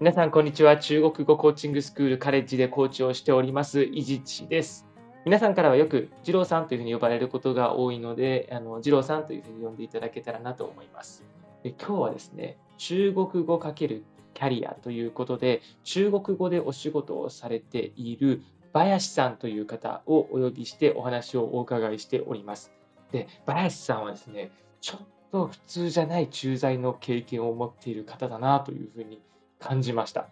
[0.00, 0.78] 皆さん、こんにちは。
[0.78, 4.86] 中国語コーチングスクールカレッジでコーチをしております、伊地知です。
[5.26, 11.22] 皆さんからはよく、二郎さんというふうに呼ばれることが多いので、あの二郎さんというふうに呼んでいただけたらなと思います。
[11.62, 18.40] で今日はですね、中国語×キャリアということで、中国語でお仕事をされている
[18.72, 22.72] 林さんという方をお呼びしてお話をお伺いしております。
[23.12, 29.20] で、林さんはですね、ちょっと普通じゃない駐在の経験を持っている方だなというふうに
[29.60, 30.28] 感じました。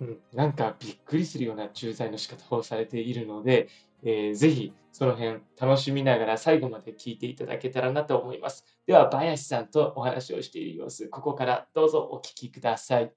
[0.00, 3.68] うん、なんかびっくりするような駐在の仕方をされているので、
[4.02, 8.64] えー、ぜひその辺楽しみながら最後まで聞いていただけたらなと思います。
[8.86, 13.12] では、林さんとお話をしている様子、ここからどうぞお聞きください。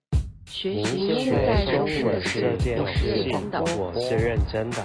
[0.47, 4.77] 学習现在中文的世界是我是认真的。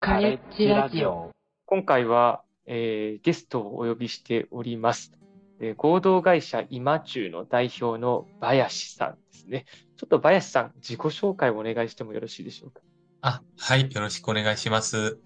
[0.00, 1.30] カレッジラジオ。
[1.66, 5.12] 今回は、えー、ゲストをお呼びしております。
[5.60, 9.64] えー、合同会社今中の代表の林さんですね。
[9.96, 12.80] ちょっと林さん、自己紹介をお願いしてもよろしいでしょうか？
[13.22, 15.18] あ、はい、よろしくお願いします。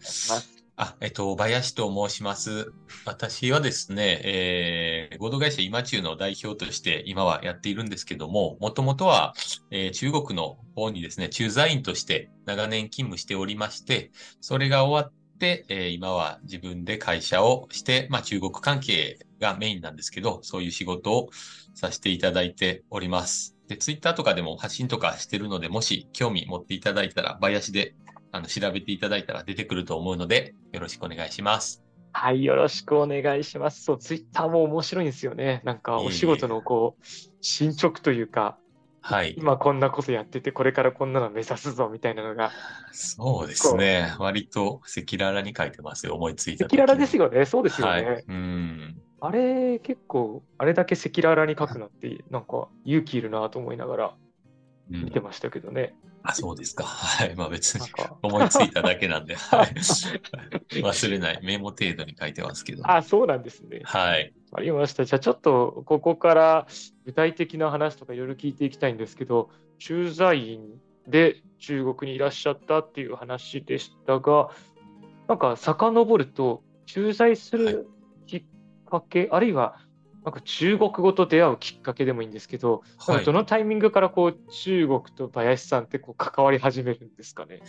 [0.76, 2.72] あ、えっと、林と申します。
[3.04, 9.34] 私はですね、えー、合同会社今中の代表として今はやっているんですけども、もともとは、
[9.70, 21.30] えー、中国の方にですね、駐在員として長年勤務しておりまして、それが終わって、えー、今は自分で会社をして、まあ中国関係がメインなんですけど、そういう仕事を
[21.74, 23.56] させていただいております。
[23.68, 27.94] で、ツイッターとかでも発信とかしてるので、もし興味持っていただいたら、林で
[28.32, 31.82] あの調べていただいたら出てくると思うので、よろしくお願いします。
[32.12, 33.84] はい、よろしくお願いします。
[33.84, 35.62] そう、ツイッターも面白いんですよね。
[35.64, 37.04] なんかお仕事のこう、
[37.40, 38.58] 進捗というか、
[39.02, 39.34] はい。
[39.38, 42.50] 今こんなことやってて、これからこんなの目指すぞみたいなのが。
[42.92, 44.14] そうですね。
[44.18, 47.46] 割と赤裸々に書いてますよ、思いついた赤裸々ですよね。
[47.46, 48.02] そうですよね。
[48.02, 49.02] はい、うん。
[49.20, 54.14] あれ、結構、あれだけ赤裸々に書くのって、なんか勇気いるなと思いながら
[54.88, 55.94] 見てましたけどね。
[56.24, 56.84] うん、あ、そうですか。
[56.84, 57.34] はい。
[57.36, 57.86] まあ別に
[58.22, 61.40] 思いついただけなんで、 はい、忘れない。
[61.42, 63.82] メモ程度に書いてますけど、あ、そうなんですね。
[63.84, 64.32] はい。
[64.52, 65.04] ありました。
[65.04, 66.66] じゃあちょっとここから
[67.04, 74.50] 具体的な話とかいろいろ聞いていきたいんですけど、駐在員で中国にいらっしゃったっていう話でしたが、
[75.28, 77.86] なんか遡ると、駐在する
[78.90, 79.76] かけ、あるいは
[80.24, 87.62] なんか中国語と出会うきっかけでもいいんですけど、はい、どのタイミングからこう中国と林さんってこう関わり始めるんですかね？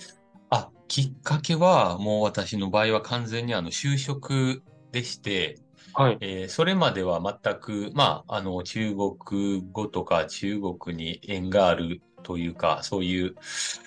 [0.50, 5.59] あ、きっかけはもう私の場合は完全にあの就職でして、
[5.94, 6.18] はい。
[6.22, 13.36] えー、それまでは全く、まあ、あの中国語とか中国に縁があるというか、そういう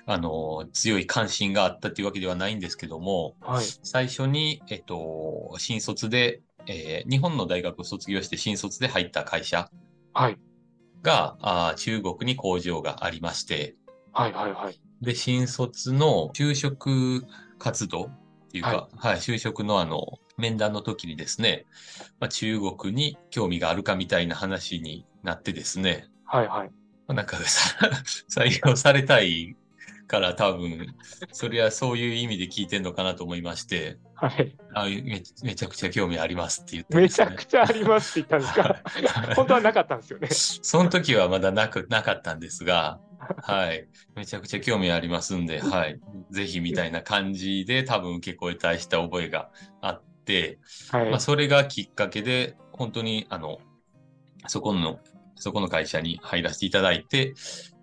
[0.07, 9.71] あの強い関心があったというわけではないんですけども、はい、最初に、えっと、新卒でえー、日本の大学を卒業して新卒で入った会社
[10.15, 10.39] が、はい、
[11.41, 13.77] あ中国に工場がありまして、
[14.13, 14.81] はいはいはい。
[15.03, 17.25] で、新卒の就職
[17.59, 21.67] 活動っていうか、はい、はい、就職のあの、面談の時にですね、
[22.21, 26.69] まあ、中国に興味があるかみたいな話になってですね、はいはい。
[27.07, 27.37] まあ、なんか
[28.31, 29.57] 採用されたい
[30.07, 30.95] から多分、
[31.33, 34.57] それはそういう意味で聞いてんのかなと思いまして、はい。
[34.75, 39.35] あめめちゃくちゃ興味ありますって言って、ね、めちゃくちゃありますって言ったんですか？
[39.37, 40.29] 本当はなかったんですよね。
[40.29, 42.99] その時はまだなく、なかったんですが、
[43.43, 43.87] はい。
[44.17, 46.01] めちゃくちゃ興味ありますんで、はい。
[46.31, 50.59] ぜひみたいな感じで多分受け答えした覚えがあって、
[50.91, 51.11] はい。
[51.11, 53.59] まあ、それがきっかけで、本当に、あの、
[54.47, 54.99] そこの
[55.37, 57.35] そこの会社に入らせていただいて、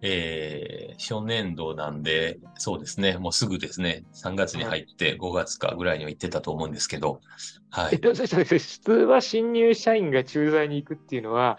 [0.03, 7.21] えー、初年度なんで、そうですね、もうすぐですね、3月に入って5月かぐらいには行ってたと思うんですけど、
[7.69, 7.97] はい。
[7.97, 11.57] 普通は新入社員が駐在に行くっていうのは、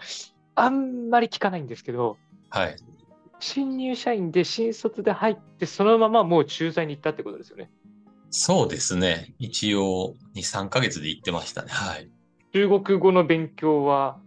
[0.55, 2.17] あんまり聞かないんですけど、
[2.49, 2.75] はい。
[3.39, 7.71] 新入社員で新卒で入って、そのままもう駐在に行ったってことですよね。
[8.29, 9.33] そうですね。
[9.39, 11.69] 一応、2、3ヶ月で行ってましたね。
[11.69, 12.09] はい。
[12.53, 14.19] 中国語の勉強は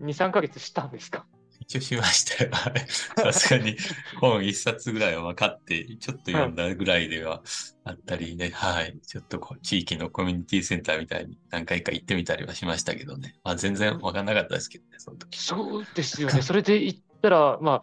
[0.00, 1.26] 2、3ヶ月したんですか？
[1.66, 2.50] 一応しましたよ。
[3.16, 3.76] さすがに
[4.20, 7.42] 本一冊ぐらいは分かって、ちょっと読んだぐらいでは
[7.84, 8.98] あったりね、はい。
[9.06, 13.36] ちょっとこう地域のコミュニティセンターみたいに何回か行ってみたりはしましたけどね。
[13.44, 15.38] まあ全然分かんなかったですけどね、その時。
[15.38, 16.42] そうですよね。
[16.42, 17.82] それで言ったら、ま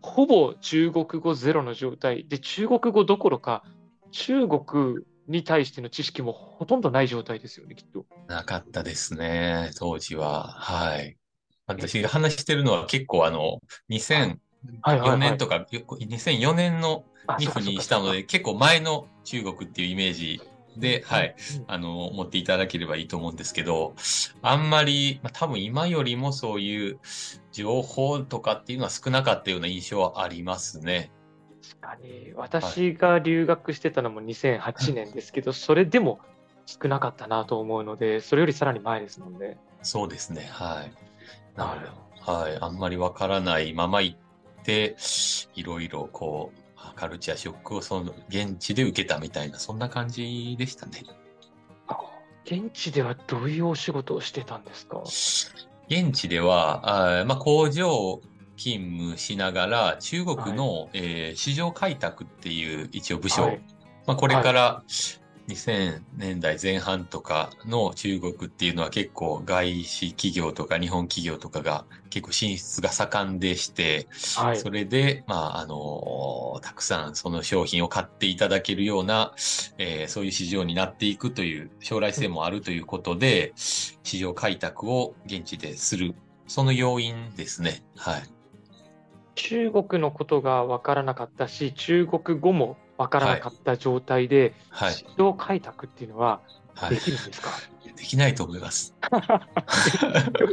[0.00, 3.64] ほぼ中国語ゼロの状態で、中国語どころか、
[4.12, 8.04] 中国に対しての知識もほとんどない状態ですよね、きっと。
[8.28, 10.48] なかったですね、当時は。
[10.48, 11.16] はい。
[11.66, 20.40] 私が話してるのは結構あの、2004年とか、2004年の2府にしたので、結構前の中国っていうイメージ
[20.76, 21.34] で、はい、
[21.66, 23.94] あの、持っていただければいいと思うんですけど、
[24.42, 26.98] あんまり、まあ、多分今よりもそういう
[27.52, 31.10] 情報とかっていうのは少なかったような印象はありますね。
[31.80, 32.32] 確かに。
[32.34, 36.20] 私が留学してたのも2008年ですけど、はい、それでも
[36.66, 39.58] 少なかったなと思うので、それよりさらに前ですもんね。
[39.82, 40.48] そうですね。
[40.50, 41.03] はい。
[41.56, 41.88] なる
[42.24, 42.40] ほど。
[42.40, 42.58] はい。
[42.60, 44.16] あんまりわからないまま行っ
[44.64, 44.96] て、
[45.54, 51.02] いろいろこう、カルチャーショックをその現地で受けたみたいな、そんな感じでしたね。
[52.44, 55.02] 現地ではどういうお仕事をしてたんですか？
[55.88, 58.20] 現地では、あまあ、工場
[58.56, 63.60] 勤務しながら、中国の、はい、えー、市場開拓っていう一応部署、はい、
[64.06, 64.84] まあ、これから
[65.48, 79.34] 2000年代前半とかの中国っていうのは結構外資企業とか日本企業とかが結構進出が盛んでして、はい、それで、まあ、あの、たくさんその商品を買っていただけるような、
[79.78, 86.14] えー、そういう市場になっていくという将来性もあるということで、市場開拓を現地でする、
[86.46, 87.82] その要因ですね。
[87.96, 88.22] はい。
[89.34, 96.40] 中国のことが分からなかったし、中国語も分からなかった状態で、はい、市場開拓っていうのは
[96.88, 98.94] できるんですか、はい、できないと思います。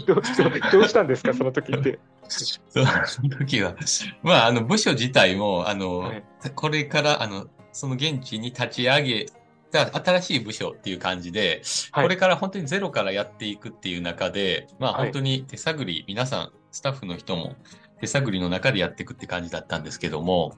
[0.06, 2.00] どうしたんですか、その時って。
[2.30, 2.80] そ
[3.24, 3.76] の時は、
[4.24, 6.24] まあ、あの部署自体も、あの、はい、
[6.56, 9.26] これからあのその現地に立ち上げ
[9.72, 11.62] た新しい部署っていう感じで、
[11.94, 17.56] これから本当にゼロからやっていくっていう中で、まあ本当に手探り、皆さん、スタッフの人も
[18.00, 20.56] 手探りの中でやっていくって感じだったんですけども、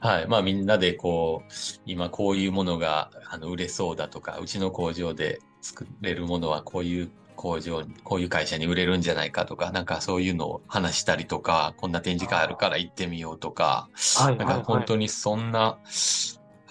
[0.00, 0.26] はい。
[0.26, 1.52] まあみんなでこう、
[1.86, 13.88] 今こういうものがあの売れそうだとか、うちの工場で作れるものはこういう工場に、こういう会社に売れるんじゃないかとか、なんかそういうのを話したりとか、こんな展示会あるから行ってみようとか、
[14.18, 15.78] なんか本当にそんな、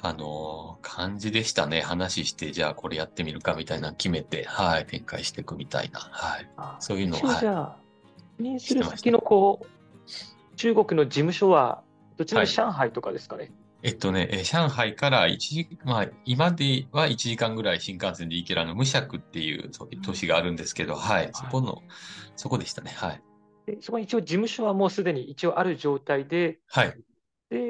[0.01, 1.81] あの、感じでしたね。
[1.81, 6.49] 話して、じゃあこれやってみるかみたいな決めて、はい、展開していくみたいな、はい。
[6.79, 7.39] そういうのを、はい。
[7.39, 7.77] じゃあ、
[8.39, 9.65] 認する先のこう、
[10.57, 11.83] 中国の事務所は
[12.17, 13.43] どちらも上海とかですかね？
[13.43, 13.51] はい、
[13.83, 19.69] えっとね、え上海から1時、まあ、今では1時間ぐらい新幹線で行けるあの、無釈っていう
[20.03, 21.81] 都市があるんですけど、はい、そこの、
[22.35, 23.21] そこでしたね、はい。
[23.65, 26.59] でそこに一応事務所はもうすでに一応ある状態で。
[26.67, 26.93] はい。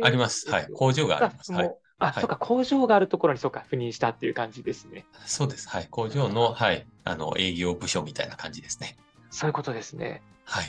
[0.04, 0.50] あります。
[0.50, 0.68] はい。
[0.74, 1.52] 工場があります。
[1.54, 1.76] はい。
[2.00, 5.06] あ、はい、そうか、工場があるところにそうか、赴任したっていう感じですね。
[5.26, 5.70] そうです。
[5.70, 5.88] はい。
[5.90, 8.98] 工場の、はい、あの、営業部署みたいな感じですね。
[9.30, 10.22] そういうことですね。
[10.44, 10.66] はい。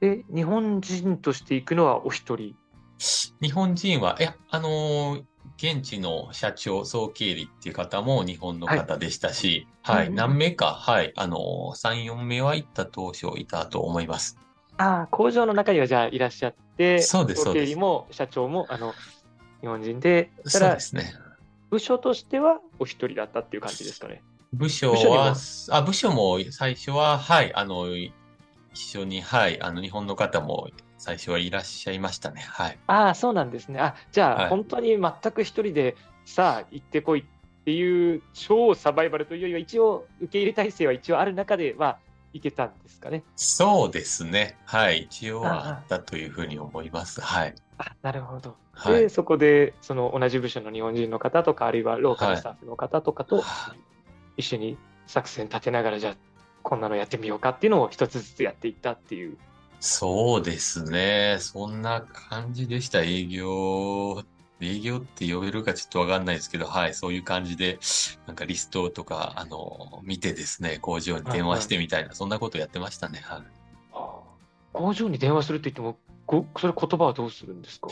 [0.00, 2.54] で、日本人として行くのはお一人？
[3.40, 5.22] 日本人は、いや、あのー、
[5.56, 14.38] 現地の社長、総経理っていう方も日本の方でしたし、はい、はい、何名か、はい、あのー、3、4名は行った当初いたと思います。
[14.76, 18.94] ああ、工場の中にはじゃあいらっしゃって、そうです、総経理も社長も、あの、
[19.62, 21.14] 日本人で、そうですね。
[21.70, 24.22] 部署としてはお一人だったっていう感じですかね。
[24.52, 25.34] 部署は、
[25.70, 28.12] あ部署も最初は、はい、あの、一
[28.74, 30.68] 緒に、はい、あの、日本の方も
[31.00, 32.42] 最初はいらっしゃいましたね。
[32.42, 32.78] はい。
[32.86, 33.80] ああ、そうなんですね。
[33.80, 41.98] あ、じゃあ、はい、本当に全く一人で、さあ、行ってこいっていう超サバイバルというよりは、一応、受け入れ体制は一応ある中では、
[42.32, 43.24] いけたんですかね。
[43.34, 44.56] そうですね。
[44.64, 45.04] はい。
[45.04, 47.20] 一応はあったというふうに思います。
[47.20, 47.54] はい。
[47.78, 48.56] あなるほど。
[48.86, 53.42] で、はい、そこで、その同じ部署の日本人の方とか、あるいはローカルスタッフの方とかと、
[54.36, 56.16] 一緒に作戦立てながら、じゃあ、
[56.62, 59.36] こんなのやってみようかっていうのを一つずつやっていったっていう
[59.80, 61.38] そうですね。
[61.40, 63.00] そんな感じでした。
[63.02, 64.22] 営業、
[64.60, 67.78] 営業って呼べるかちょっとわかんないですけど、はい、そういう感じで、
[68.26, 73.20] なんかリストとか、あの、見てですね、工場に電話してみたいな、はいそんなことやってましたね。
[73.24, 73.42] はい。
[74.72, 77.88] 工場に電話するって言っても、ごそれ言葉はどうするんですか？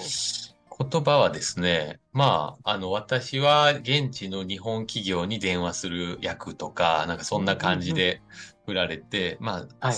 [0.91, 8.23] 言葉はですね、まあ、あの、私は現地の日本企業に電話する役とか、なんかそんな感じで
[8.67, 9.97] 振られて、まあ、はい、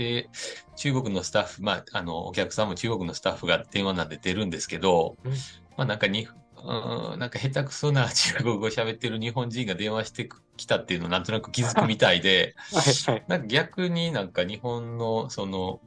[0.00, 0.30] で、
[0.76, 5.36] 中国のスタッフ、まあ、あの、お客さんも中国のスタッフが電話なんで出るんですけど、うん、ま
[5.76, 6.26] あ、なんかに、
[6.56, 15.80] うん、なんか下手くそな 中国語喋ってる日本人が電話してきたっていうのをなんとなく気づくみたいで、 はいはい、なんか逆になんか日本のその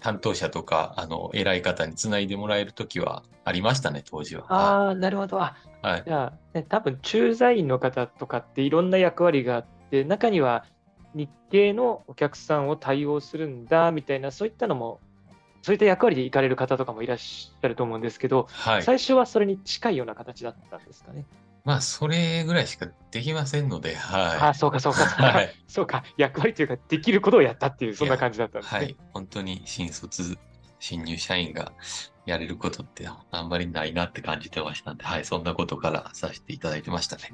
[0.00, 4.44] 担当者とか、あの、偉い方につないでもらえるときはありましたね、当時は。
[4.48, 5.40] ああ、なるほど。
[5.40, 6.02] あ、はい。
[6.04, 10.64] じゃあ、ね、多分駐在員の方とかっていろんな役割があって、中には
[11.14, 15.00] 日系のお客さんを対応するんだみたいな、そういったのも、
[15.62, 21.24] そういった役割で行かれる方とかもいらっしゃると思うんですけど、はい、最初はそれに近いような形だったんですかね？
[21.64, 24.38] まあ、それぐらいしかできませんので、はい。
[24.48, 28.80] あそうか、そうか、はい、 そうか、役割というか、できることをやったっていう、そんな感じだったんですね。
[28.80, 30.36] はい、本当に新卒、
[30.80, 31.72] 新入社員が
[32.26, 37.32] やれることってあんまりないなって感じてましたんで、はい、そんなことからさせていただいてましたね。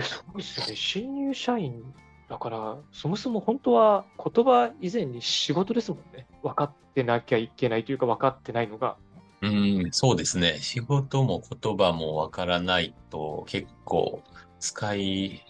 [0.00, 0.76] や、そうですよね。
[0.76, 1.82] 新入社員
[2.30, 6.28] だから、そもそも本当は言葉以前に仕事ですもんね。
[6.44, 8.96] 分かってなきゃいけないというか、分かってないのが。
[9.42, 10.58] うん、そうですね。
[10.60, 14.22] 仕事も言葉もわからないと結構
[14.60, 15.42] 使い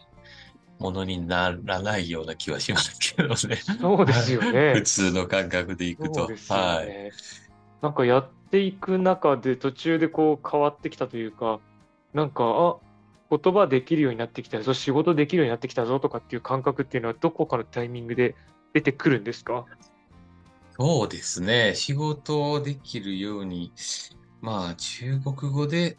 [0.78, 3.36] 物にならないような気はしますけどね。
[3.36, 4.72] そうですよね。
[4.80, 6.28] 普通の感覚でいくと。
[6.28, 7.10] ね、はい。
[7.82, 11.60] なんかやっていく中で途中でこう変わってきたというか、
[12.14, 12.76] なんか、あ、
[13.30, 18.34] 言葉できるようになってきたぞ、仕事できるようになってきたぞとかっていう感覚っていうのはどこかのタイミングで
[18.72, 19.66] 出てくるんですか？
[20.78, 21.74] そうですね。
[21.74, 23.72] 仕事できるように、
[24.40, 25.98] まあ、中国語で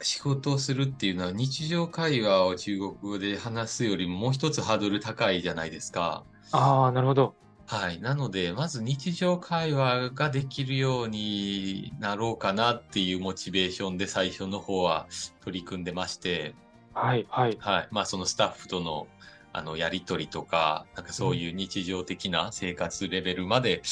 [0.00, 6.24] 仕事をするっていうのは、日常会話を中国語で話すよりももう一つハードル高いじゃないですか。
[6.52, 7.34] ああ、なるほど。
[7.66, 8.00] はい。
[8.00, 15.06] なので、まず日常会話ができるようになろうかなっていうモチベーションで最初の方は
[15.42, 16.54] 取り組んでまして、
[16.94, 17.56] はい、はい。
[17.58, 17.88] はい。
[17.90, 19.06] まあ、そのスタッフとの
[19.54, 23.82] あの、やりとりとか、なんかそういう日常的な生活レベルまで、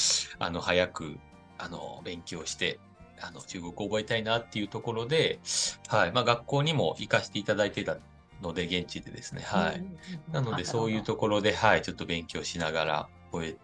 [0.40, 1.20] あの、早く、
[1.56, 2.80] あの、勉強して、
[3.20, 5.38] あの、中国を覚えたいなっていうところで、
[5.86, 6.12] はい。
[6.12, 7.96] まあ、学校にも行かせていただいてた
[8.42, 9.42] ので、現地でですね。
[9.42, 9.84] はい。
[10.32, 13.56] なので、そういうところで、はい、ちょっと勉強しながら覚え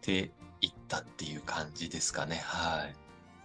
[0.00, 2.42] ていったっていう感じですかね。
[2.44, 2.96] はい。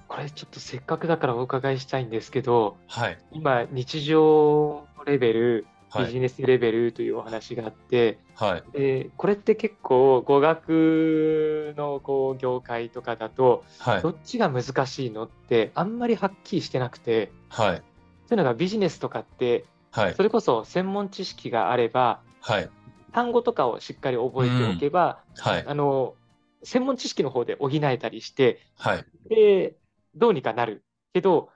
[0.08, 3.18] これちょっとせっかくだからお伺いしたいんですけど、はい。
[3.32, 5.68] 今、日常レベル、
[6.00, 22.70] ビジネスレベルというお話があって、はい、でこれって結構語学のこう業界とかだと、はい、どっちが難しいのってあんまりはっきりしてなくて、はい、そういうのがビジネスとかって、はい、それこそ専門知識があれば、はい、
[23.12, 26.16] 単語とかをしっかり覚えておけば、はい、あの
[26.64, 29.76] 専門知識の方で補えたりして、はい、で
[30.16, 30.84] どうにかなる。
[31.14, 31.50] けど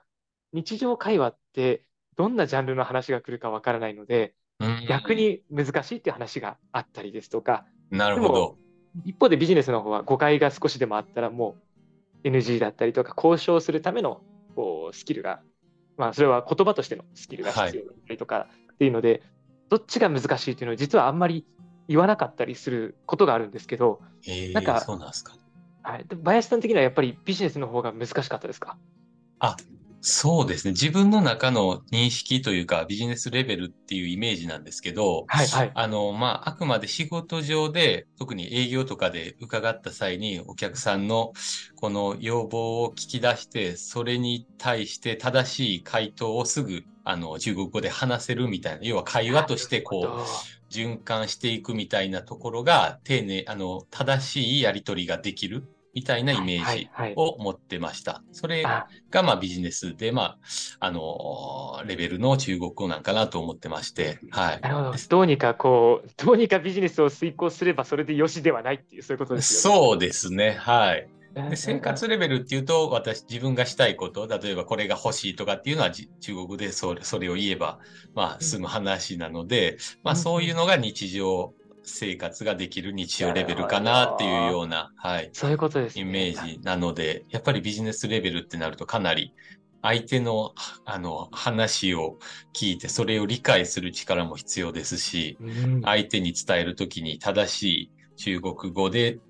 [0.52, 1.82] 日常会話って
[2.18, 4.34] どんなジャンルの話が来るかわからないので、
[4.88, 8.58] 逆に難しいっていう話があったりですとか、なるほど。
[9.04, 11.54] 一方でビジネスの方は誤解が少しでもあったらも
[12.24, 14.20] う NG だったりとか交渉するための
[14.56, 15.40] こうスキルが、
[15.96, 19.22] まあそれは言葉としてのスキルが必要だったりとかっていうので、はい、
[19.70, 21.46] どっちが難しいっていうのは実はあんまり
[21.86, 24.00] 言わなかったりすることがあるんですけど、
[24.52, 25.36] なんか、そうなんですか。
[25.82, 26.06] はい。
[26.24, 28.76] 林さん的にはやっぱりビジネスの方が難しかったですか？
[29.38, 29.56] あ、
[30.00, 30.72] そうですね。
[30.72, 35.72] 自分の中の認識というかビジネスレベルっていうイメージなんですけど、はいはい。
[35.74, 41.32] あの、まあ、あくまで仕事上で、特に営業とかで伺った際にお客さんの
[41.76, 50.16] この要望を聞き出して、それに対して正しい回答をすぐ、あの、中国語で話せるみたいな、要は会話としてこ
[50.70, 55.64] う、循環していくみたいなところが、丁寧、あの、正しいやり取りができる。
[55.98, 58.22] みたいなイメージを持ってました。
[58.30, 58.86] それが
[59.24, 60.38] まあビジネスで、まあ、
[60.78, 64.60] あの、レベルの中国語なんかなと思ってまして、はい。
[64.60, 64.94] なるほど。
[65.08, 69.78] どうにかこう、どうにかビジネスを遂行すればそれでよしではないっていう、そういうことですよね。
[69.80, 70.52] そうですね。
[70.52, 71.08] はい。
[71.34, 77.80] で生活レベルっていうと、私、自分がしたいこと、例えばこれが欲しいとかっていうのは中国でそれそれを言えば、
[78.14, 85.30] まあ、済む話なので、まあ、そういうのが日常生活ができる日常レベルかなっていうような、はい。
[85.32, 89.34] そういうことです、ね、イメージなので、やっぱりビジネスレベルってなるとかなり
[89.82, 90.54] 相手の、
[90.84, 92.18] あの、話を
[92.54, 95.46] 聞いて、それを理解する力も必要ですし、う
[95.78, 99.20] ん、相手に伝えるときに正しい中国語で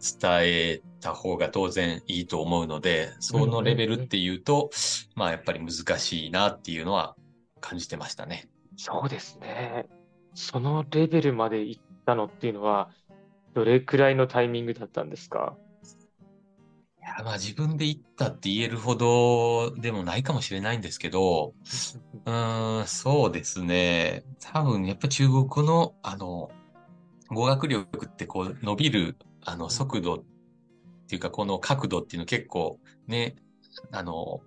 [0.00, 4.70] 伝えた方が当然いいと思うので、そのレベルっていうと、
[5.14, 7.16] まあやっぱり難しいなっていうのは
[7.60, 8.48] 感じてましたね。
[8.76, 9.86] そうですね。
[10.34, 12.88] そのレベルまで行ったのっていうのは、
[13.52, 15.56] どれくらいのタイミングだったんですか？
[16.98, 21.54] いや、まあ自分で言ったって言えるほどでもないかもしれないんですけど、
[22.24, 24.24] うーん、そうですね。
[24.40, 26.50] 多分やっぱ中国語の、あの、
[27.30, 30.24] 語学力ってこう伸びる、あの、速度っ
[31.08, 33.36] ていうかこの角度っていうの結構ね、
[33.90, 34.40] あの、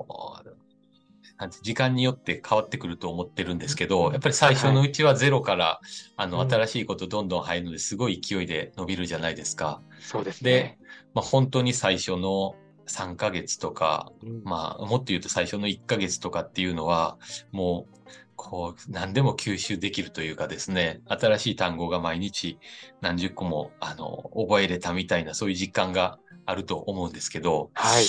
[1.39, 9.81] なんて時間によって変わってくると思ってるんですけど、やっぱり最初のうちはゼロから、はい、あの、新しいことどんどん入るのですごい勢いで伸びるじゃないですか。
[10.01, 10.51] そうですね。
[10.51, 10.77] で、
[11.13, 12.55] まあ、本当に最初の
[12.87, 17.17] 3ヶ月とか、うん、まあ、もっと言うと最初の1ヶ月とかっていうのは、
[17.53, 17.99] もう、
[18.35, 22.59] こう、何でも吸収できるというかですね、新しい単語が毎日
[22.99, 28.03] 何十個も、あの、覚えれたみたいな、そういう実感があると思うんですけど、はい。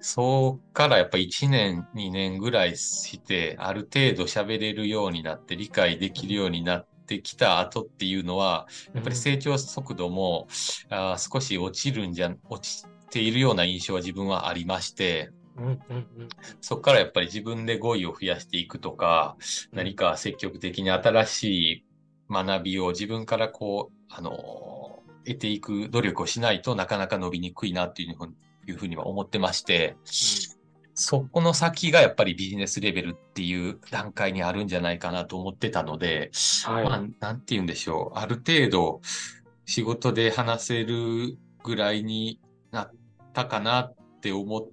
[0.00, 10.48] そっからやっぱ1年、2年ぐらいして、ある程度喋れるようになって、理解できるようになってきた後っていうのは、やっぱり成長速度も、
[10.90, 15.30] うん、あ少し落ちるんじゃ、落ちているような印象は自分はありまして、
[16.60, 19.36] そこからやっぱり自分で語彙を増やしていくとか、
[19.72, 21.84] 何か積極的に新しい
[22.30, 28.16] 学びを自分からこう、あの、得ていく努力をしないとなかなか伸びにくいなっていう
[28.66, 29.96] いうふうには思ってまして、
[30.94, 36.30] そこの先がやっぱりビジネスレベルっていう段階にあるんじゃないかなと思ってたので、
[36.64, 38.18] はい、まあ、なんて言うんでしょう。
[38.18, 39.00] ある程度
[39.66, 42.90] 仕事で話せるぐらいになっ
[43.34, 44.68] たかなって思っ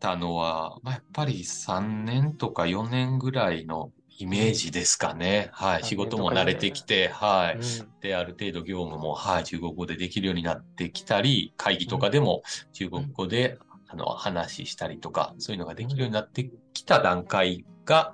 [0.00, 5.48] たのは、まあ、やっぱり3年とか4年ぐらいのイメージですかね。
[5.52, 5.84] はい。
[5.84, 7.60] 仕事も慣れてきて、はい。
[8.00, 18.12] で、ある程度業務も、はい、中国語でできるようになってきたり、会議とかでも中国語で、あの、話したりとか、そういうのができるようになってきた段階が、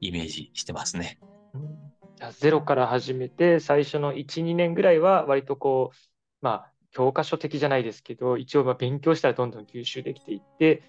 [0.00, 1.20] イメージしてますね。
[2.40, 5.96] ゼロから始めて、最初の1、2年ぐらいは、割とこう、
[6.40, 10.82] まあ、教科書的じゃないですけど、一応ま勉強したらどんどん吸収できていって、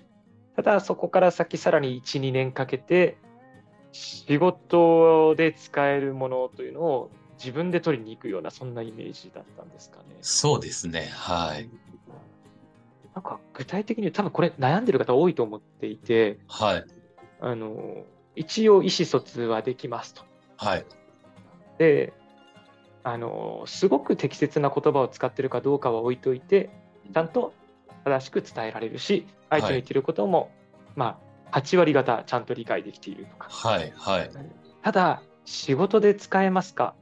[0.56, 3.18] ただそこから先さらに1、2年かけて、
[3.92, 10.18] 仕事で使えるものというのを自分で取りに行くような、そんなイメージだったんですかね。
[10.22, 11.10] そうですね。
[11.12, 11.70] はい。
[13.16, 16.84] なんか具体的に多分これ悩んでる方多いと思っていて、はい。
[17.42, 18.06] あの、
[18.36, 20.24] 一応意思疎通はできますと。
[20.58, 20.86] はい。
[21.78, 22.14] で、
[23.04, 26.70] あの、すごく適切な言葉を使ってるかどうかは置いといて、
[27.14, 27.54] ちゃんと
[28.04, 30.50] 正しく伝えられるし、相手の言ってることも、はい、
[30.96, 33.48] まあ、8割方ちゃんと理解できているとか。
[33.50, 34.32] はいはい。
[34.82, 36.96] ただ、仕事で使えますか？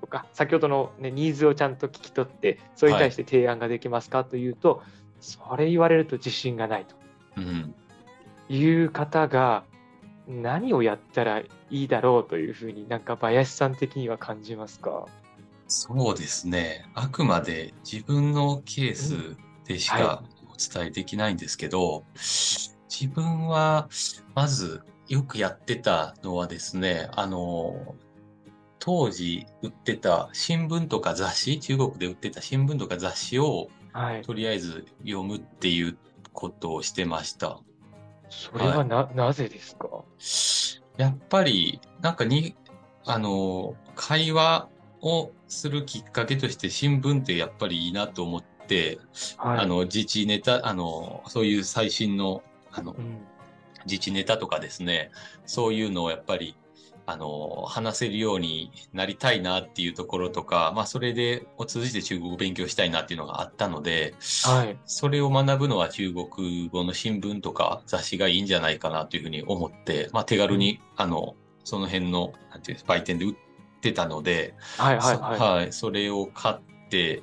[0.00, 4.24] とか、先ほどの、ね、ニーズをちゃんと聞き取って、それに対して提案ができますか？
[4.24, 4.86] というと、はい、
[5.20, 6.96] それ言われると自信がないと。
[7.36, 7.74] うん、
[8.48, 9.64] いう方が、
[10.28, 15.06] 何をやったらいいだろうというふうになんか林さん的には感じますか？
[15.68, 16.86] そうですね。
[16.94, 23.88] あくまで自分のケースでしかお伝えできないんですけど、はい自分は、
[24.34, 27.94] まず、よくやってたのはですね、あの、
[28.78, 35.96] 当時売ってた新聞とか雑誌、中国で売ってた新聞とか雑誌を、はい、とりあえず読むっていう
[36.32, 37.60] ことをしてました。
[38.28, 40.04] それはな、はい、なぜですか？
[40.96, 42.54] やっぱり、なんかに、
[43.06, 44.68] あの、会話
[45.00, 48.98] をするきっかけとして新聞ってやっぱりいいなと思って、
[49.36, 53.18] はい、あの、自治ネタ、あの、そういう最新のあの、うん、
[53.86, 55.10] 自治ネタとかですね、
[55.46, 56.56] そういうのをやっぱり、
[57.04, 64.78] あの、話せるようになりたいなっていうところとか、まあ、それで、を通じて中国語を勉強したいなっていうのがあったので、はい。
[64.84, 73.36] それを学ぶのは中国語の新聞とか雑誌がいいんじゃないかなというふうに思って、まあ、手軽に、うん、あの、その辺の、なんていう売店で売っ
[73.80, 75.40] てたので、はいはいはい。
[75.40, 75.72] はい。
[75.72, 77.22] それを買って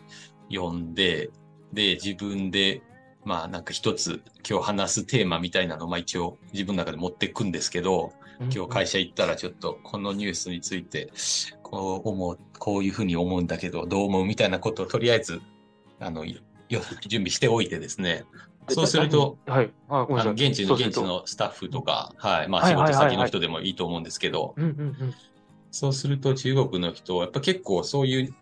[0.52, 1.30] 読んで、
[1.72, 2.82] で、自分で
[3.26, 8.14] まあなんか一つ今日話すテーマみたいなのをまあ一応自分の中で持っていくんですけど、
[8.54, 11.12] 今日会社行ったらちょっとこのニュースについて
[11.62, 15.42] こう思う、こういうふうに思うんだけどどう思うみたいなことをとりあえず
[16.00, 18.24] あの準備しておいてですね、
[18.70, 24.56] そうすると、はい、あの現地の現地のスタッフとか、はい、まあ仕事先の人でもいいと思うんですけど、
[25.72, 28.36] そうすると中国の人はやっぱ結構そういう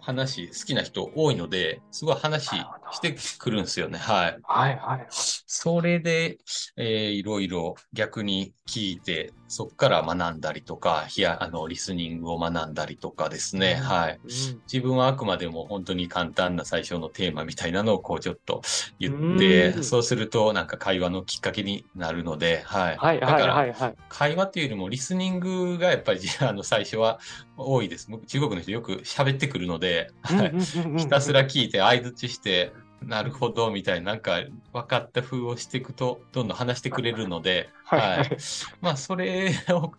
[0.00, 2.50] 話好きな人多いので、すごい話
[2.94, 3.98] してくるんですよね。
[3.98, 4.38] はい。
[4.42, 5.06] はいはい。
[5.10, 6.38] それで、
[6.76, 13.76] えー、いろいろ逆に聞いて、そこから学んだりとか、いや、あの、リスニングを学んだりとかですね。
[13.80, 14.28] うん、はい、うん、
[14.72, 18.62] 自分はあくまでも本当に簡単な最初のテーマみたいなのをこうちょっと
[18.98, 22.96] 言って、うん、そうするとなんか会話のきっかけになるので、はい。
[22.96, 27.20] はい、だから、会話っていうよりもリスニングがやっぱり あの最初は
[27.56, 28.08] 多いです。
[28.26, 30.54] 中国の人よく喋ってくるので、はい、
[30.98, 32.72] ひたすら聞いて相づちして、
[33.06, 34.40] なるほど、みたいな、なんか
[34.72, 38.36] 分かった風をしていくと、どんどん話してくれるので、はい。
[38.80, 39.92] まあ、それを、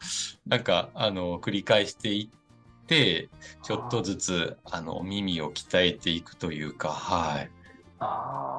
[0.45, 3.29] なんか、あの、繰り返していって、
[3.63, 7.51] ちょっとずつ、あの、耳を鍛えていくというか、はい。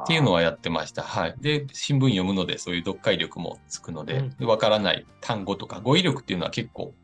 [0.04, 1.02] っていうのはやってました。
[1.02, 1.34] はい。
[1.40, 6.94] で、新聞読むので、そういう読解力もつくので、わ、うん、からない単語とか語彙力っていうのは結構、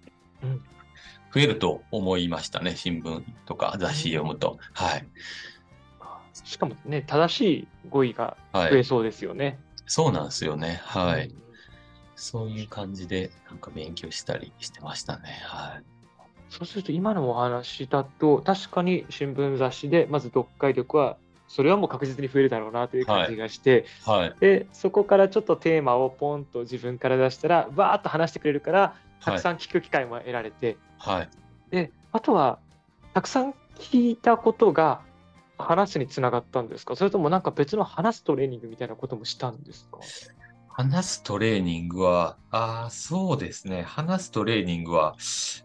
[1.35, 2.77] 増えると思いましたね。
[2.77, 4.59] 新聞とか雑誌読むと。
[4.73, 5.07] はい。
[6.53, 9.45] しかもね、正しい語彙が増えそうですよね。
[9.45, 10.81] はい、そうなんですよね。
[10.85, 11.29] はい。
[11.29, 11.35] うん、
[12.15, 15.41] そういう感じで、なんか勉強したりしてましたね。
[15.45, 15.83] はい。
[16.51, 21.17] そうすると、今のお話だと、確かに新聞雑誌で、まず読解力は、
[21.49, 31.29] それはもう確実に増えるだろうなという感じがして、はいはい、でそこからちょっとテーマをポンと自分から出したら、わーっと話してくれるから、たくさん聞く機会も得られて、はい、
[31.71, 32.59] であとは、
[33.13, 35.03] たくさん聞いたことが
[35.63, 36.97] 話につながったんですか？
[36.97, 39.99] それともなんか別の話すトレーニングみたいなこともしたんですか？
[40.75, 43.83] 話すトレーニングは、ああ、そうですね。
[43.83, 45.17] 話すトレーニングは、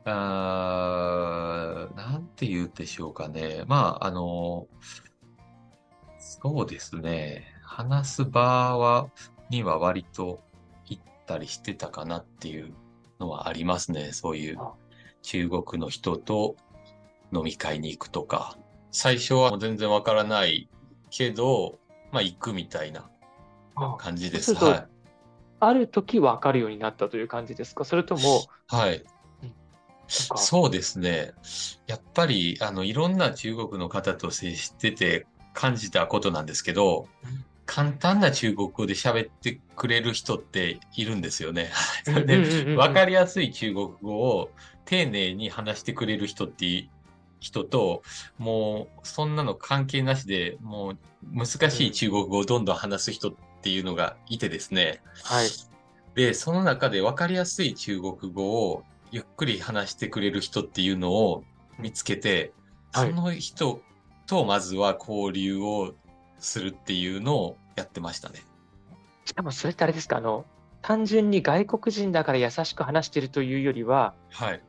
[0.03, 3.63] あーなんて言うでしょうかね。
[3.67, 4.67] まあ、あの、
[6.19, 7.45] そうですね。
[7.63, 9.07] 話す場は、
[9.49, 10.41] には割と
[10.85, 12.73] 行ったりしてたかなっていう
[13.17, 14.11] のはありますね。
[14.11, 14.73] そういうあ
[15.21, 16.57] 中国の人と
[17.33, 18.57] 飲み会に行くとか。
[18.91, 20.69] 最初は全然わからない
[21.09, 21.79] けど、
[22.11, 23.09] まあ行くみたいな
[23.75, 24.45] あ感じです。
[24.45, 24.87] そうするとはい。
[25.59, 27.83] ある時分かるようになったという感じですか？
[27.83, 29.03] それとも、はい。
[30.07, 31.33] そうですね。
[31.85, 41.71] やっぱり、あの、いろんな中国の方と接してて感じたことなんですけどうん、簡単な中国語で喋ってくれる人っているんですよね。
[42.77, 44.49] わかりやすい中国語を
[44.85, 46.89] 丁寧に話してくれる人ってい
[47.39, 48.03] 人と、
[48.37, 50.97] もう、そんなの関係なしで、もう、
[51.33, 55.01] 難しい中国語をどんどん話す人っていうのがいてですね。
[55.23, 55.49] はい。
[56.15, 61.43] で、その中で分かりやすい中国語をゆっくり話してくれる人っていうのを
[61.79, 62.53] 見つけて、
[62.93, 63.81] はいその人
[64.25, 65.93] とまずは交流を
[66.39, 68.41] するっていうのをやってましたね。
[69.25, 70.17] しかもそれってあれですか？
[70.17, 70.45] あの、
[70.81, 74.61] 単純に外国人だから優しく話してるというよりは、はい。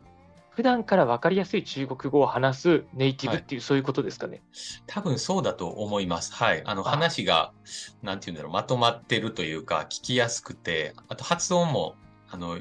[0.59, 4.43] 普段から分かりやすい中国語を話すネイティブはいっていう、そういうことですかね？
[4.89, 6.35] 多分そうだと思います。
[6.35, 6.63] はい。
[6.65, 7.53] あのあ話が、
[8.03, 11.95] なんていうんだろう、まとまってるというか、聞きやすくて、あと発音も、
[12.29, 12.59] あの、